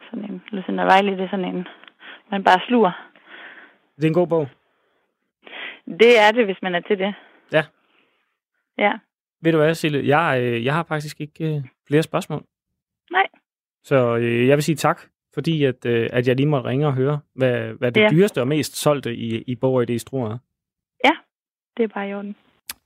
[0.10, 1.68] sådan en, Lucinda Riley, det er sådan en,
[2.32, 2.91] man bare sluger.
[3.95, 4.47] Det er en god bog.
[5.90, 7.14] Det er det, hvis man er til det.
[7.52, 7.64] Ja.
[8.78, 8.92] Ja.
[9.42, 10.08] Ved du hvad, Sille?
[10.08, 12.44] Jeg, øh, jeg har faktisk ikke øh, flere spørgsmål.
[13.12, 13.28] Nej.
[13.84, 15.02] Så øh, jeg vil sige tak,
[15.34, 18.10] fordi at, øh, at jeg lige måtte ringe og høre, hvad, hvad det ja.
[18.12, 20.38] dyreste og mest solgte i, i Borg i det er.
[21.06, 21.12] Ja,
[21.78, 22.36] det er bare i orden.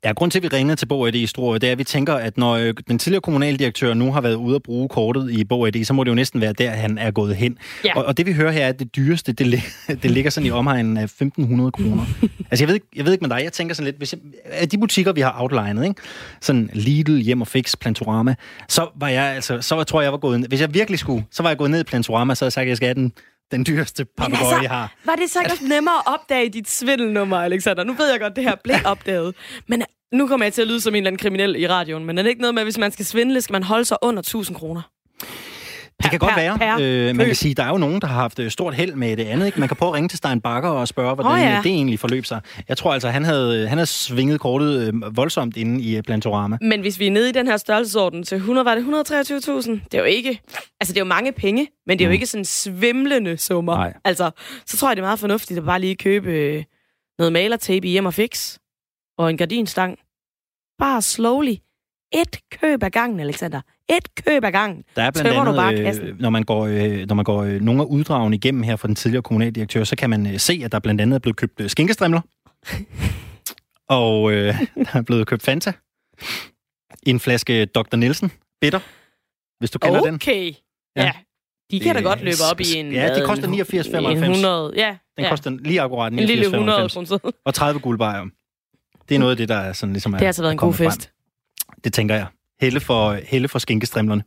[0.05, 2.13] Ja, grund til, at vi ringede til Bog i Struer, det er, at vi tænker,
[2.13, 5.69] at når øh, den tidligere kommunaldirektør nu har været ude at bruge kortet i Bog
[5.83, 7.57] så må det jo næsten være der, han er gået hen.
[7.85, 7.97] Ja.
[7.97, 9.61] Og, og det vi hører her er, at det dyreste, det,
[10.03, 12.05] det ligger sådan i omegnen af 1.500 kroner.
[12.51, 14.21] altså jeg ved, ikke, jeg ved ikke med dig, jeg tænker sådan lidt, hvis jeg,
[14.45, 16.01] af de butikker, vi har outlinet, ikke?
[16.41, 18.35] sådan Lidl, Hjem og Fix, Plantorama,
[18.69, 21.43] så var jeg altså, så tror jeg, jeg var gået, hvis jeg virkelig skulle, så
[21.43, 23.13] var jeg gået ned i Plantorama, så havde jeg sagt, at jeg skal have den
[23.51, 24.93] den dyreste papegøje, altså, jeg har.
[25.05, 27.83] Var det så ikke også nemmere at opdage dit svindelnummer, Alexander?
[27.83, 29.35] Nu ved jeg godt, det her blev opdaget.
[29.67, 29.83] Men
[30.13, 32.21] nu kommer jeg til at lyde som en eller anden kriminel i radioen, men er
[32.23, 34.57] det ikke noget med, at hvis man skal svindle, skal man holde sig under 1000
[34.57, 34.81] kroner?
[36.03, 36.57] Det kan godt være.
[36.57, 38.95] Per, øh, man kan sige, der er jo nogen, der har haft øh, stort held
[38.95, 39.45] med det andet.
[39.45, 39.59] Ikke?
[39.59, 41.59] Man kan prøve at ringe til Stein Bakker og spørge, hvordan oh, ja.
[41.63, 42.41] det egentlig forløb sig.
[42.69, 46.57] Jeg tror altså, han havde, han havde svinget kortet øh, voldsomt inde i øh, Plantorama.
[46.61, 49.71] Men hvis vi er nede i den her størrelsesorden til 100, var det 123.000?
[49.71, 50.39] Det er jo ikke...
[50.81, 52.13] Altså, det er jo mange penge, men det er jo mm.
[52.13, 53.75] ikke sådan svimlende summer.
[53.75, 53.93] Nej.
[54.05, 54.31] Altså,
[54.65, 56.63] så tror jeg, det er meget fornuftigt at bare lige købe øh,
[57.17, 58.57] noget malertape i hjem og fix
[59.17, 59.97] og en gardinstang.
[60.79, 61.55] Bare slowly.
[62.13, 63.61] Et køb ad gangen, Alexander.
[63.89, 64.83] Et køb ad gangen.
[64.95, 65.73] Der er blandt andet, du bare
[66.09, 68.87] øh, når man går, øh, når man går øh, nogle af uddragene igennem her fra
[68.87, 71.59] den tidligere kommunaldirektør, så kan man øh, se, at der blandt andet er blevet købt
[71.61, 72.21] øh, skinkestrimler.
[73.99, 75.73] og øh, der er blevet købt Fanta.
[77.03, 77.95] En flaske Dr.
[77.95, 78.31] Nielsen.
[78.61, 78.79] Bitter.
[79.59, 80.07] Hvis du kender okay.
[80.07, 80.15] den.
[80.15, 80.53] Okay.
[80.95, 81.03] Ja.
[81.03, 81.11] ja.
[81.71, 82.91] De kan da godt løbe op i en...
[82.91, 84.07] Ja, det koster 89,95.
[84.07, 84.97] 100, ja.
[85.17, 85.29] Den ja.
[85.29, 86.19] koster lige akkurat 89,95.
[86.21, 86.89] En lille 100
[87.45, 88.25] Og 30 guldbejer.
[89.09, 90.11] Det er noget af det, der er sådan ligesom...
[90.11, 91.11] Det har altså været en god fest.
[91.67, 91.81] Frem.
[91.83, 92.27] Det tænker jeg.
[92.63, 94.23] Helle for, helle for skinkestrimlerne.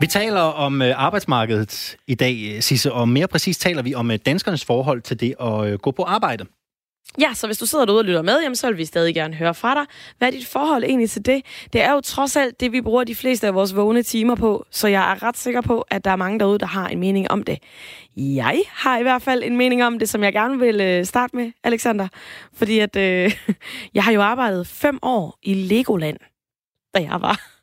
[0.00, 4.18] Vi taler om øh, arbejdsmarkedet i dag, Sisse, og mere præcis taler vi om øh,
[4.26, 6.44] danskernes forhold til det at øh, gå på arbejde.
[7.20, 9.34] Ja, så hvis du sidder derude og lytter med, jamen, så vil vi stadig gerne
[9.34, 9.84] høre fra dig.
[10.18, 11.42] Hvad er dit forhold egentlig til det?
[11.72, 14.66] Det er jo trods alt det, vi bruger de fleste af vores vågne timer på,
[14.70, 17.30] så jeg er ret sikker på, at der er mange derude, der har en mening
[17.30, 17.58] om det.
[18.16, 21.36] Jeg har i hvert fald en mening om det, som jeg gerne vil øh, starte
[21.36, 22.08] med, Alexander.
[22.52, 23.36] Fordi at øh,
[23.94, 26.18] jeg har jo arbejdet fem år i Legoland,
[26.94, 27.55] da jeg var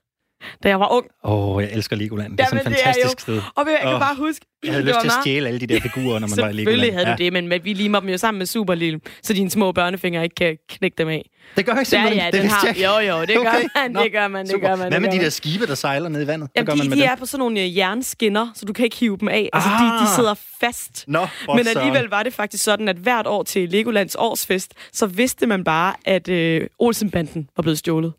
[0.63, 1.05] da jeg var ung.
[1.23, 2.31] Åh, oh, jeg elsker Legoland.
[2.31, 3.41] Det er sådan et fantastisk sted.
[3.55, 4.45] Og jeg kan oh, bare huske...
[4.63, 6.57] Jeg havde lyst til at stjæle alle de der figurer, når man var i Legoland.
[6.57, 7.15] Selvfølgelig havde ja.
[7.15, 10.35] du det, men vi limer dem jo sammen med Superlille, så dine små børnefingre ikke
[10.35, 11.29] kan knække dem af.
[11.57, 12.17] Det gør jeg simpelthen.
[12.17, 13.51] Ja, ja, den har, jo, jo, det okay.
[13.51, 14.87] gør man, det gør man, det gør man.
[14.87, 16.49] Hvad med de der skibe, der sejler ned i vandet?
[16.55, 17.11] Jamen, gør man de, med de dem?
[17.11, 19.49] er på sådan nogle øh, jernskinner, så du kan ikke hive dem af.
[19.53, 19.79] Altså, ah.
[19.79, 20.15] de, de ah.
[20.15, 21.05] sidder fast.
[21.07, 25.47] Nå, Men alligevel var det faktisk sådan, at hvert år til Legolands årsfest, så vidste
[25.47, 28.13] man bare, at øh, Olsenbanden var blevet stjålet.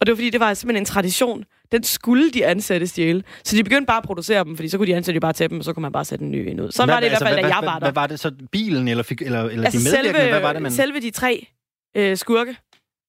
[0.00, 1.44] Og det var fordi, det var simpelthen en tradition.
[1.72, 3.22] Den skulle de ansatte stjæle.
[3.44, 5.58] Så de begyndte bare at producere dem, fordi så kunne de ansatte bare tage dem,
[5.58, 6.72] og så kunne man bare sætte en ny ind ud.
[6.72, 7.86] Så var det i hvert fald, da jeg var der.
[7.86, 8.32] Hvad var det så?
[8.52, 10.20] Bilen eller, fik, eller, eller altså de medvirkende?
[10.20, 10.72] Selve, hvad var det, man...
[10.72, 11.46] selve de tre
[11.96, 12.56] øh, skurke,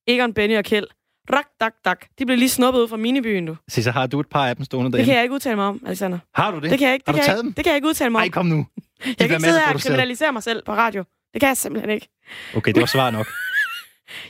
[0.07, 0.87] Egon, Benny og Kjeld,
[1.33, 2.05] rak, dak, dak.
[2.19, 3.55] De blev lige snuppet ud fra minibyen, du.
[3.69, 4.97] Så, så har du et par af dem stående derinde?
[4.97, 6.19] Det kan jeg ikke udtale mig om, Alexander.
[6.35, 6.71] Har du det?
[6.71, 7.03] Det kan jeg ikke.
[7.07, 7.53] Det har du taget jeg, dem?
[7.53, 8.23] Det kan jeg ikke udtale mig om.
[8.23, 8.55] Nej, kom nu.
[8.55, 8.65] De
[9.05, 11.03] jeg kan ikke sidde her og kriminalisere mig selv på radio.
[11.33, 12.09] Det kan jeg simpelthen ikke.
[12.55, 13.27] Okay, det var svar nok.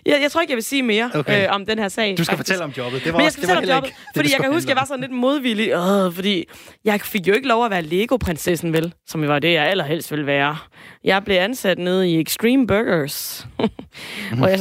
[0.05, 1.43] Jeg, jeg tror ikke, jeg vil sige mere okay.
[1.43, 2.17] øh, om den her sag.
[2.17, 2.53] Du skal faktisk.
[2.53, 3.03] fortælle om jobbet.
[3.03, 4.78] Det var Men jeg skal fortælle om jobbet, ikke, fordi jeg kan huske, at jeg
[4.78, 5.69] var sådan lidt modvillig.
[5.69, 6.45] Øh, fordi
[6.86, 8.93] jeg fik jo ikke lov at være Lego-prinsessen, vel?
[9.07, 10.57] Som var det, jeg allerhelst ville være.
[11.03, 13.47] Jeg blev ansat nede i Extreme Burgers.
[14.38, 14.59] hvor jeg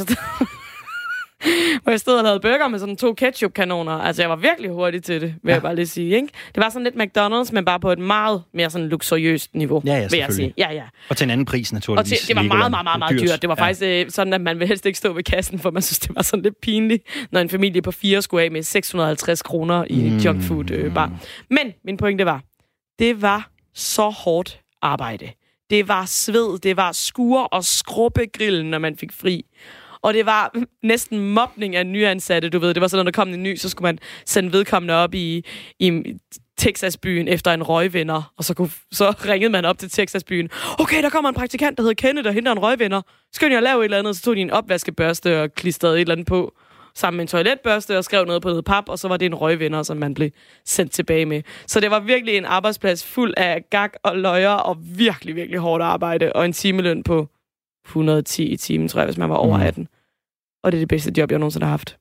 [1.83, 3.91] hvor jeg stod og lavede burger med sådan to ketchup-kanoner.
[3.91, 5.53] Altså, jeg var virkelig hurtig til det, vil ja.
[5.53, 6.15] jeg bare lige sige.
[6.15, 6.27] Ikke?
[6.55, 9.93] Det var sådan lidt McDonald's, men bare på et meget mere sådan luksuriøst niveau, ja,
[9.93, 10.53] ja, vil jeg sige.
[10.57, 10.83] Ja, ja.
[11.09, 12.11] Og til en anden pris, naturligvis.
[12.11, 13.41] Og til, det var meget, meget, meget, meget dyrt.
[13.41, 13.63] Det var ja.
[13.63, 16.15] faktisk øh, sådan, at man vil helst ikke stå ved kassen, for man synes, det
[16.15, 20.09] var sådan lidt pinligt, når en familie på fire skulle af med 650 kroner i
[20.09, 20.17] mm.
[20.17, 21.11] junkfood øh, bar.
[21.49, 22.41] Men min pointe var,
[22.99, 25.29] det var så hårdt arbejde.
[25.69, 29.45] Det var sved, det var skure og skrubbe grillen, når man fik fri.
[30.03, 32.73] Og det var næsten mobning af nyansatte, du ved.
[32.73, 35.45] Det var sådan, når der kom en ny, så skulle man sende vedkommende op i,
[35.79, 36.03] i
[36.57, 40.49] Texas-byen efter en røgvinder, og så, kunne, så ringede man op til Texas-byen.
[40.79, 43.01] Okay, der kommer en praktikant, der hedder Kenneth, og henter en røgvinder.
[43.33, 44.15] Skal jeg lave et eller andet?
[44.15, 46.53] Så tog de en opvaskebørste og klistrede et eller andet på
[46.95, 49.35] sammen med en toiletbørste og skrev noget på noget pap, og så var det en
[49.35, 50.29] røgvinder, som man blev
[50.65, 51.41] sendt tilbage med.
[51.67, 55.83] Så det var virkelig en arbejdsplads fuld af gag og løjer og virkelig, virkelig hårdt
[55.83, 57.27] arbejde, og en timeløn på
[57.85, 59.87] 110 i timen, tror jeg, hvis man var over 18.
[60.63, 61.97] Og det er det bedste job, jeg nogensinde har haft.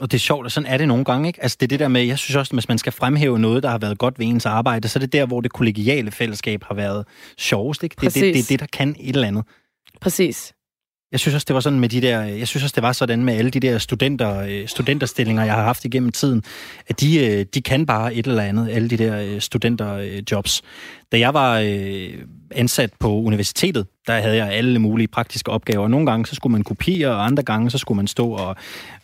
[0.00, 1.42] Og det er sjovt, og sådan er det nogle gange, ikke?
[1.42, 3.62] Altså det er det der med, jeg synes også, at hvis man skal fremhæve noget,
[3.62, 6.64] der har været godt ved ens arbejde, så er det der, hvor det kollegiale fællesskab
[6.64, 7.06] har været
[7.38, 7.96] sjovest, ikke?
[8.00, 9.44] Det er det, det, det, der kan et eller andet.
[10.00, 10.54] Præcis.
[11.12, 13.24] Jeg synes også, det var sådan med de der, jeg synes også, det var sådan
[13.24, 16.42] med alle de der studenter, øh, studenterstillinger, jeg har haft igennem tiden,
[16.86, 20.62] at de, øh, de kan bare et eller andet, alle de der øh, studenterjobs.
[21.14, 21.58] Da jeg var
[22.50, 25.88] ansat på universitetet, der havde jeg alle mulige praktiske opgaver.
[25.88, 28.56] Nogle gange så skulle man kopiere, og andre gange så skulle man stå og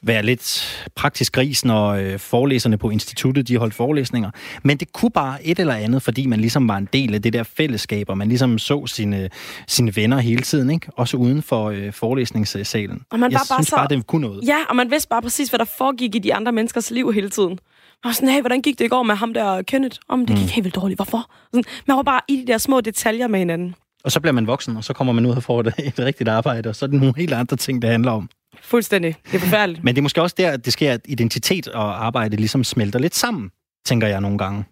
[0.03, 4.31] være lidt praktisk gris, når øh, forelæserne på instituttet de holdt forelæsninger.
[4.63, 7.33] Men det kunne bare et eller andet, fordi man ligesom var en del af det
[7.33, 9.29] der fællesskab, og man ligesom så sine,
[9.67, 10.87] sine venner hele tiden, ikke?
[10.97, 13.03] også uden for øh, forelæsningssalen.
[13.11, 13.77] Og man jeg bare synes så...
[13.77, 14.49] bare, det kunne noget.
[14.49, 17.31] Ja, og man vidste bare præcis, hvad der foregik i de andre menneskers liv hele
[17.31, 17.59] tiden.
[18.05, 19.99] Og sådan, hey, hvordan gik det i går med ham der Kenneth?
[20.09, 20.51] Om det gik mm.
[20.51, 20.99] helt vildt dårligt.
[20.99, 21.31] Hvorfor?
[21.45, 23.75] Sådan, man var bare i de der små detaljer med hinanden.
[24.05, 26.29] Og så bliver man voksen, og så kommer man ud og får et, et rigtigt
[26.29, 28.31] arbejde, og så er det nogle helt andre ting, det handler om.
[28.63, 29.17] Fuldstændig.
[29.27, 29.83] Det er forfærdeligt.
[29.85, 32.99] Men det er måske også der, at det sker, at identitet og arbejde ligesom smelter
[32.99, 33.51] lidt sammen,
[33.87, 34.65] tænker jeg nogle gange.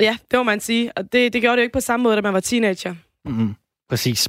[0.00, 0.92] Ja, det må man sige.
[0.96, 2.94] Og det, det gjorde det jo ikke på samme måde, da man var teenager.
[3.24, 3.54] Mm,
[3.92, 4.28] præcis.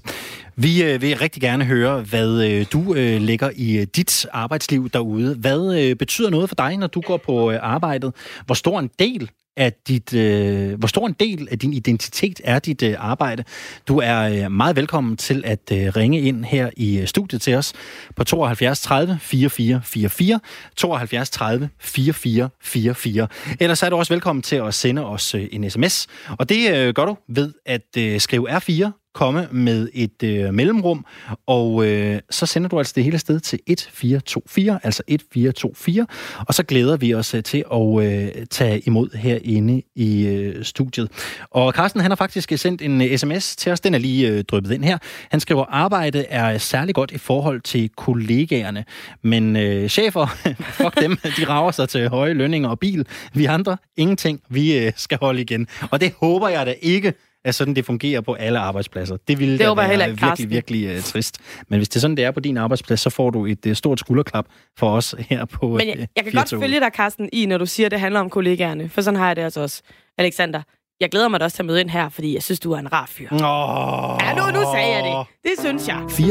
[0.56, 4.90] Vi øh, vil rigtig gerne høre, hvad øh, du øh, lægger i øh, dit arbejdsliv
[4.90, 5.36] derude.
[5.36, 8.14] Hvad øh, betyder noget for dig, når du går på øh, arbejdet?
[8.46, 12.60] Hvor stor en del af dit, øh, hvor stor en del af din identitet er
[12.60, 13.44] dit øh, arbejde.
[13.88, 17.56] Du er øh, meget velkommen til at øh, ringe ind her i øh, studiet til
[17.56, 17.74] os
[18.16, 20.40] på 72 30 44 44,
[20.76, 23.28] 72 30 44 44.
[23.60, 26.08] Ellers er du også velkommen til at sende os øh, en sms,
[26.40, 31.06] og det øh, gør du ved at øh, skrive R4 komme med et øh, mellemrum,
[31.48, 36.08] og øh, så sender du altså det hele sted til 1424, altså 1424,
[36.48, 41.10] og så glæder vi os øh, til at øh, tage imod herinde i øh, studiet.
[41.52, 44.28] Og Carsten, han har faktisk øh, sendt en øh, sms til os, den er lige
[44.28, 44.98] øh, dryppet ind her.
[45.32, 48.86] Han skriver, arbejdet er øh, særlig godt i forhold til kollegaerne,
[49.22, 50.28] men øh, chefer,
[50.82, 53.08] fuck dem, de rager sig til høje lønninger og bil.
[53.34, 55.68] Vi andre, ingenting, vi øh, skal holde igen.
[55.92, 57.14] Og det håber jeg da ikke,
[57.46, 59.18] er sådan, det fungerer på alle arbejdspladser.
[59.28, 61.38] Det ville det da være heller virkelig, virkelig uh, trist.
[61.68, 63.74] Men hvis det er sådan, det er på din arbejdsplads, så får du et uh,
[63.74, 64.46] stort skulderklap
[64.80, 67.66] for os her på Men jeg, jeg kan godt følge dig, Carsten, i, når du
[67.66, 68.90] siger, at det handler om kollegaerne.
[68.90, 69.82] For sådan har jeg det altså også.
[70.18, 70.62] Alexander,
[71.00, 72.80] jeg glæder mig da også til at møde ind her, fordi jeg synes, du er
[72.80, 73.28] en rar fyr.
[73.32, 74.20] Oh.
[74.22, 75.52] Ja, nu, nu sagde jeg det.
[75.52, 76.04] Det synes jeg.
[76.10, 76.28] 4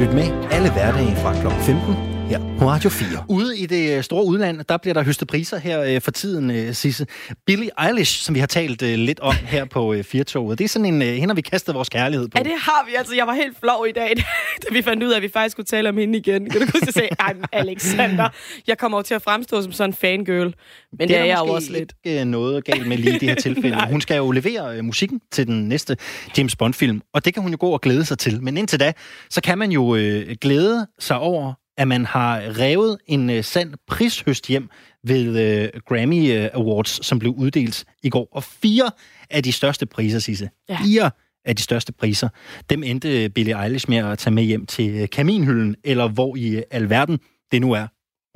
[0.00, 1.62] Lyt med alle hverdage fra kl.
[1.62, 3.24] 15 her på Radio 4.
[3.28, 6.50] Ude i det øh, store udland, der bliver der høstet priser her øh, for tiden,
[6.50, 7.06] øh, Sisse.
[7.46, 10.58] Billie Eilish, som vi har talt lidt om her på Firtoget.
[10.58, 12.38] Det er sådan en, hende har vi kastet vores kærlighed på.
[12.38, 12.94] Ja, det har vi.
[12.94, 14.12] Altså, jeg var helt flov i dag,
[14.62, 16.50] da vi fandt ud af, at vi faktisk skulle tale om hende igen.
[16.50, 18.28] Kan du huske at sige, ej, Alexander,
[18.66, 20.44] jeg kommer over til at fremstå som sådan en fangirl.
[20.44, 20.54] Men
[21.00, 21.92] det, det er, jeg også lidt.
[22.04, 23.86] ikke noget galt med lige det her tilfælde.
[23.90, 25.96] hun skal jo levere musikken til den næste
[26.38, 28.42] James Bond-film, og det kan hun jo gå og glæde sig til.
[28.42, 28.92] Men indtil da,
[29.30, 33.74] så kan man jo øh, glæde sig over at man har revet en uh, sand
[33.86, 34.68] prishøst hjem
[35.04, 38.28] ved uh, Grammy uh, Awards, som blev uddelt i går.
[38.32, 38.90] Og fire
[39.30, 40.50] af de største priser, Sisse.
[40.68, 40.78] Ja.
[40.84, 41.10] Fire
[41.44, 42.28] af de største priser.
[42.70, 47.18] Dem endte Billie Eilish med at tage med hjem til kaminhylden, eller hvor i alverden
[47.52, 47.86] det nu er,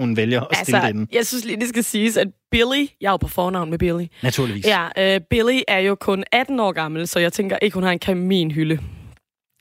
[0.02, 1.08] hun vælger at stille altså, den.
[1.12, 4.06] Jeg synes lige, det skal siges, at Billy, jeg er jo på fornavn med Billy.
[4.22, 4.66] Naturligvis.
[4.66, 7.90] Ja, uh, Billy er jo kun 18 år gammel, så jeg tænker ikke, hun har
[7.90, 8.78] en kaminhylde.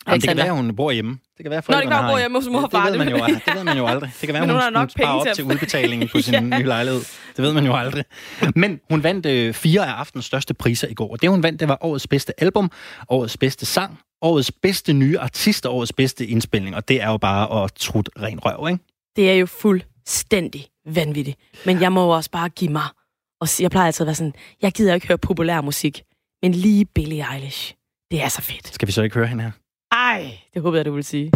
[0.07, 1.17] Jamen, det kan være, hun bor hjemme.
[1.37, 2.83] Det kan være, Nå, det være, bor hjemme hos mor og far.
[2.83, 4.11] Det, ved man jo, det ved man jo aldrig.
[4.21, 6.39] Det kan være, hun, hun, har nok sparer op til udbetalingen på sin ja.
[6.39, 7.01] nye lejlighed.
[7.35, 8.03] Det ved man jo aldrig.
[8.55, 11.11] Men hun vandt øh, fire af aftens største priser i går.
[11.11, 12.71] Og det, hun vandt, det var årets bedste album,
[13.09, 16.75] årets bedste sang, årets bedste nye artist og årets bedste indspilning.
[16.75, 18.83] Og det er jo bare at trutte ren røv, ikke?
[19.15, 21.39] Det er jo fuldstændig vanvittigt.
[21.65, 22.87] Men jeg må jo også bare give mig.
[23.41, 26.03] Og jeg plejer altid at være sådan, jeg gider ikke høre populær musik.
[26.41, 27.73] Men lige Billie Eilish,
[28.11, 28.73] det er så fedt.
[28.73, 29.51] Skal vi så ikke høre hende her?
[29.95, 31.31] Ej, det håber jeg, du vil sige.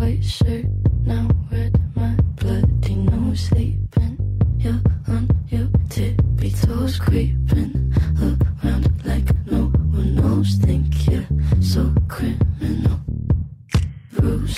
[0.00, 0.66] White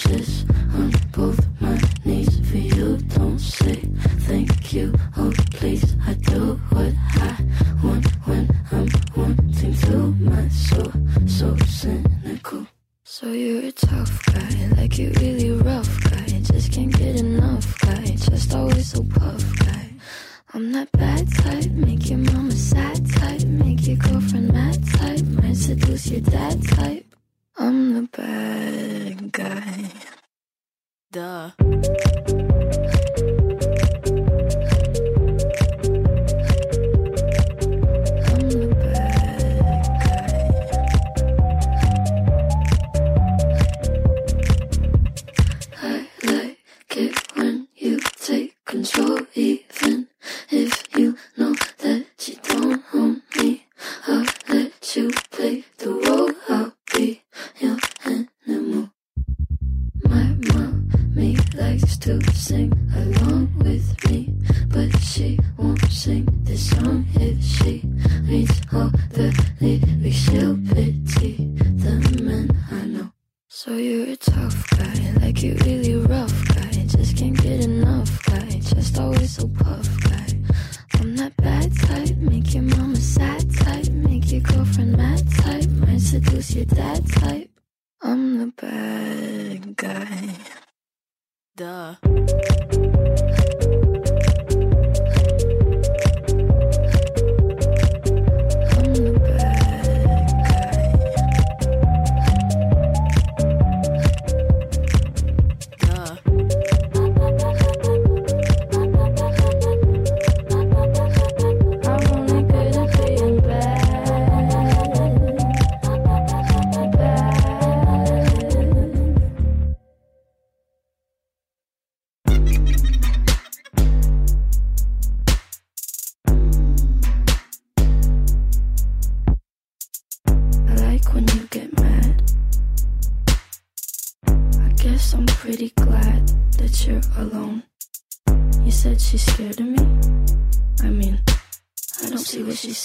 [0.09, 0.48] justice.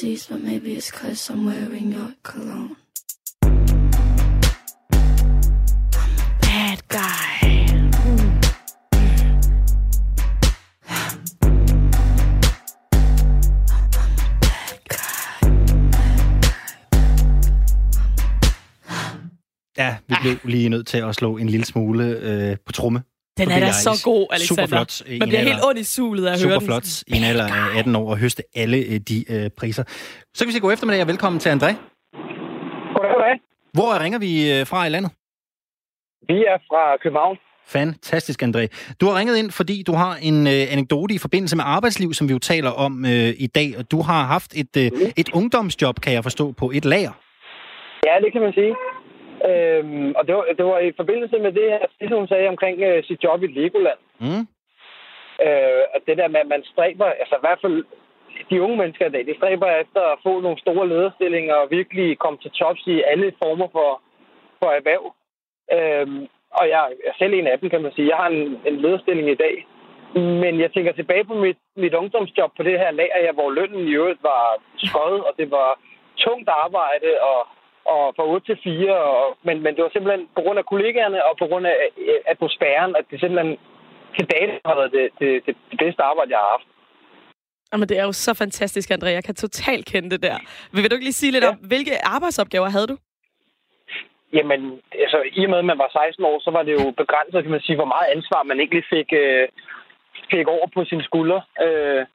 [0.04, 2.76] See but maybe it's cause I'm wearing your cologne.
[6.42, 7.34] Bad guy.
[19.78, 23.04] Ja, vi blev lige nødt til at slå en lille smule øh, på tromme.
[23.38, 24.66] Den er da så god, Alexander.
[24.66, 25.20] Super flot.
[25.20, 26.68] Man bliver helt ondt i sulet af at høre Super den.
[26.68, 29.84] flot i en alder af 18 år og høste alle øh, de øh, priser.
[30.34, 31.72] Så kan vi sige god eftermiddag og velkommen til André.
[32.96, 33.36] Goddag, goddag.
[33.74, 35.12] Hvor ringer vi øh, fra i landet?
[36.28, 37.38] Vi er fra København.
[37.68, 38.94] Fantastisk, André.
[39.02, 42.28] Du har ringet ind, fordi du har en øh, anekdote i forbindelse med arbejdsliv, som
[42.28, 43.70] vi jo taler om øh, i dag.
[43.78, 47.12] Og du har haft et, øh, et ungdomsjob, kan jeg forstå, på et lager.
[48.08, 48.74] Ja, det kan man sige.
[49.50, 52.82] Øhm, og det var, det var i forbindelse med det her, det hun sagde omkring
[52.82, 54.00] øh, sit job i Legoland.
[54.20, 54.44] Mm.
[55.46, 57.84] Øh, og det der med, at man stræber, altså i hvert fald
[58.50, 62.20] de unge mennesker i dag, de stræber efter at få nogle store lederstillinger og virkelig
[62.20, 64.02] komme til tops i alle former for,
[64.60, 65.06] for erhverv.
[65.76, 66.28] Øhm,
[66.60, 68.10] og jeg er selv en af dem, kan man sige.
[68.10, 69.68] Jeg har en, en lederstilling i dag.
[70.44, 73.92] Men jeg tænker tilbage på mit, mit ungdomsjob på det her lager, hvor lønnen i
[73.92, 74.44] øvrigt var
[74.78, 75.80] skøjet, og det var
[76.18, 77.40] tungt arbejde, og,
[77.96, 78.98] og fra 8 til 4.
[79.12, 81.76] Og, men, men det var simpelthen på grund af kollegaerne og på grund af
[82.34, 83.58] atmosfæren, at det simpelthen
[84.18, 86.68] til dagen har været det, det, det, det bedste arbejde, jeg har haft.
[87.72, 89.08] Jamen, det er jo så fantastisk, André.
[89.08, 90.38] Jeg kan totalt kende det der.
[90.72, 91.50] Vil du ikke lige sige lidt ja.
[91.50, 92.98] om, hvilke arbejdsopgaver havde du?
[94.34, 94.62] Jamen,
[95.04, 97.52] altså, i og med, at man var 16 år, så var det jo begrænset, kan
[97.52, 99.48] man sige, hvor meget ansvar man egentlig fik, øh,
[100.32, 101.42] fik over på sine skuldre.
[101.66, 102.06] Øh,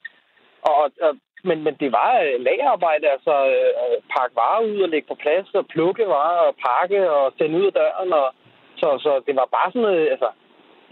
[0.71, 1.13] og, og,
[1.45, 5.55] men, men det var øh, lagerarbejde, altså øh, pakke varer ud og lægge på plads,
[5.55, 8.13] og plukke varer og pakke og sende ud af døren.
[8.13, 8.29] Og,
[8.77, 10.31] så, så det var bare sådan noget, altså,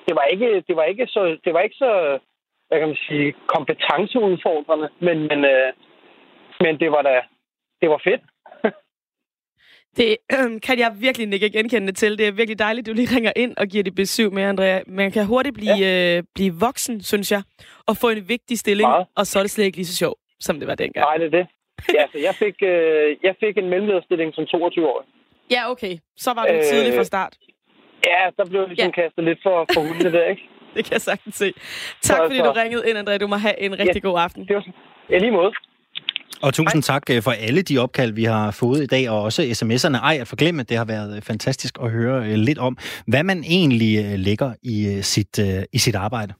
[0.06, 2.18] det var ikke, det var ikke så, det var ikke så,
[2.68, 5.72] hvad kan man sige, kompetenceudfordrende, men, men, øh,
[6.60, 7.20] men det var da,
[7.80, 8.22] det var fedt.
[9.96, 12.18] Det øh, kan jeg virkelig ikke genkende til.
[12.18, 14.80] Det er virkelig dejligt, at du lige ringer ind og giver dit besøg med, Andrea.
[14.86, 16.16] Man kan hurtigt blive, ja.
[16.16, 17.42] øh, blive voksen, synes jeg,
[17.86, 19.06] og få en vigtig stilling, Meget.
[19.16, 21.04] og så er det slet ikke lige så sjovt, som det var dengang.
[21.06, 21.46] Nej, det er det.
[21.94, 25.06] Ja, så jeg fik, øh, jeg fik en mellemlederstilling som 22-årig.
[25.50, 25.94] Ja, okay.
[26.16, 27.32] Så var du øh, tidlig fra start.
[28.06, 29.02] Ja, der blev ligesom ja.
[29.02, 30.42] kastet lidt for, for hundene der, ikke?
[30.74, 31.52] det kan jeg sagtens se.
[32.02, 32.44] Tak, så, fordi så.
[32.44, 33.18] du ringede ind, Andrea.
[33.18, 34.48] Du må have en rigtig ja, god aften.
[34.48, 34.66] Det var,
[35.10, 35.52] ja, lige måde.
[36.42, 36.98] Og tusind Hej.
[36.98, 39.98] tak øh, for alle de opkald, vi har fået i dag, og også sms'erne.
[40.04, 43.44] Ej, at forglemme, det har været øh, fantastisk at høre øh, lidt om, hvad man
[43.44, 45.38] egentlig lægger i sit,
[45.72, 46.34] i sit arbejde.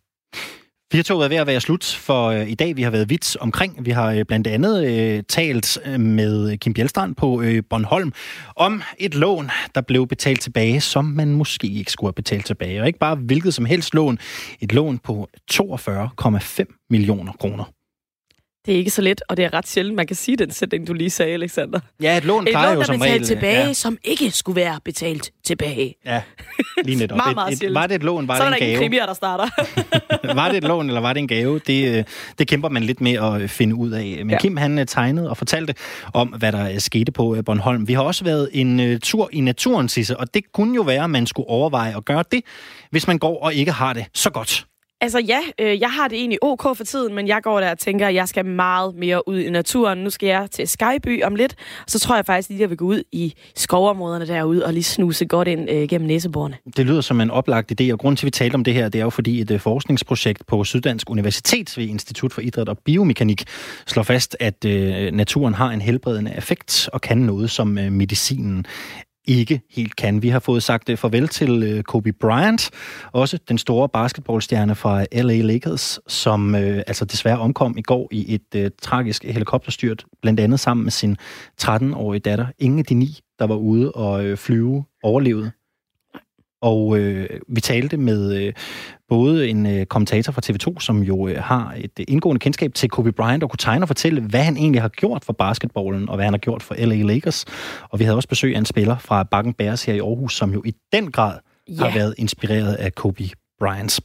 [0.93, 2.77] Firtoget er ved at være slut for øh, i dag.
[2.77, 3.87] Vi har været vidt omkring.
[3.87, 8.13] Vi har øh, blandt andet øh, talt øh, med Kim Bjelstrand på øh, Bornholm
[8.57, 12.81] om et lån, der blev betalt tilbage, som man måske ikke skulle have betalt tilbage.
[12.81, 14.19] Og ikke bare hvilket som helst lån.
[14.61, 17.76] Et lån på 42,5 millioner kroner.
[18.67, 20.87] Det er ikke så let, og det er ret sjældent, man kan sige den sætning,
[20.87, 21.81] du lige sagde, Alexander.
[22.03, 23.25] Ja, et lån plejer jo som regel...
[23.25, 23.73] tilbage, ja.
[23.73, 25.95] som ikke skulle være betalt tilbage.
[26.05, 26.23] Ja,
[26.85, 27.17] lige netop.
[27.17, 28.79] meget, meget et, et, var det et lån, var så det en gave?
[28.79, 29.49] Så er der der starter.
[30.41, 31.59] var det et lån, eller var det en gave?
[31.59, 32.05] Det, øh,
[32.39, 34.17] det kæmper man lidt med at finde ud af.
[34.19, 34.39] Men ja.
[34.39, 35.75] Kim, han øh, tegnede og fortalte
[36.15, 37.89] om, hvad der øh, skete på Bornholm.
[37.89, 41.11] Vi har også været en tur i naturen, Sisse, og det kunne jo være, at
[41.11, 42.43] man skulle overveje at gøre det,
[42.91, 44.67] hvis man går og ikke har det så godt.
[45.01, 47.79] Altså ja, øh, jeg har det egentlig ok for tiden, men jeg går der og
[47.79, 49.99] tænker, at jeg skal meget mere ud i naturen.
[49.99, 51.55] Nu skal jeg til Skyby om lidt,
[51.87, 54.85] så tror jeg faktisk lige, at jeg vil gå ud i skovområderne derude og lige
[54.85, 56.57] snuse godt ind øh, gennem næseborene.
[56.77, 58.89] Det lyder som en oplagt idé, og grund til, at vi talte om det her,
[58.89, 62.79] det er jo fordi et øh, forskningsprojekt på Syddansk Universitet ved Institut for Idræt og
[62.79, 63.45] Biomekanik
[63.87, 68.67] slår fast, at øh, naturen har en helbredende effekt og kan noget, som øh, medicinen
[69.27, 70.23] ikke helt kan.
[70.23, 72.71] Vi har fået sagt øh, farvel til øh, Kobe Bryant,
[73.13, 78.35] også den store basketballstjerne fra LA Lakers, som øh, altså desværre omkom i går i
[78.35, 81.17] et øh, tragisk helikopterstyrt, blandt andet sammen med sin
[81.63, 82.47] 13-årige datter.
[82.59, 85.51] Ingen af de ni, der var ude og øh, flyve, overlevede.
[86.63, 88.53] Og øh, vi talte med øh,
[89.09, 92.89] både en øh, kommentator fra TV2, som jo øh, har et øh, indgående kendskab til
[92.89, 96.15] Kobe Bryant, og kunne tegne og fortælle, hvad han egentlig har gjort for basketballen, og
[96.17, 97.45] hvad han har gjort for LA Lakers.
[97.91, 100.53] Og vi havde også besøg af en spiller fra Bakken Bears her i Aarhus, som
[100.53, 101.39] jo i den grad
[101.71, 101.79] yeah.
[101.79, 103.31] har været inspireret af Kobe
[103.61, 104.01] Bryant.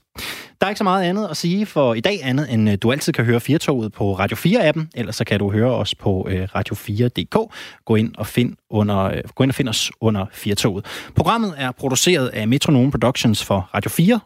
[0.61, 2.91] Der er ikke så meget andet at sige for i dag, andet end øh, du
[2.91, 6.47] altid kan høre Firtoget på Radio 4-appen, ellers så kan du høre os på øh,
[6.55, 7.53] radio4.dk.
[7.85, 10.85] Gå ind og find, under, øh, gå ind og find os under Firtoget.
[11.15, 14.19] Programmet er produceret af Metronome Productions for Radio 4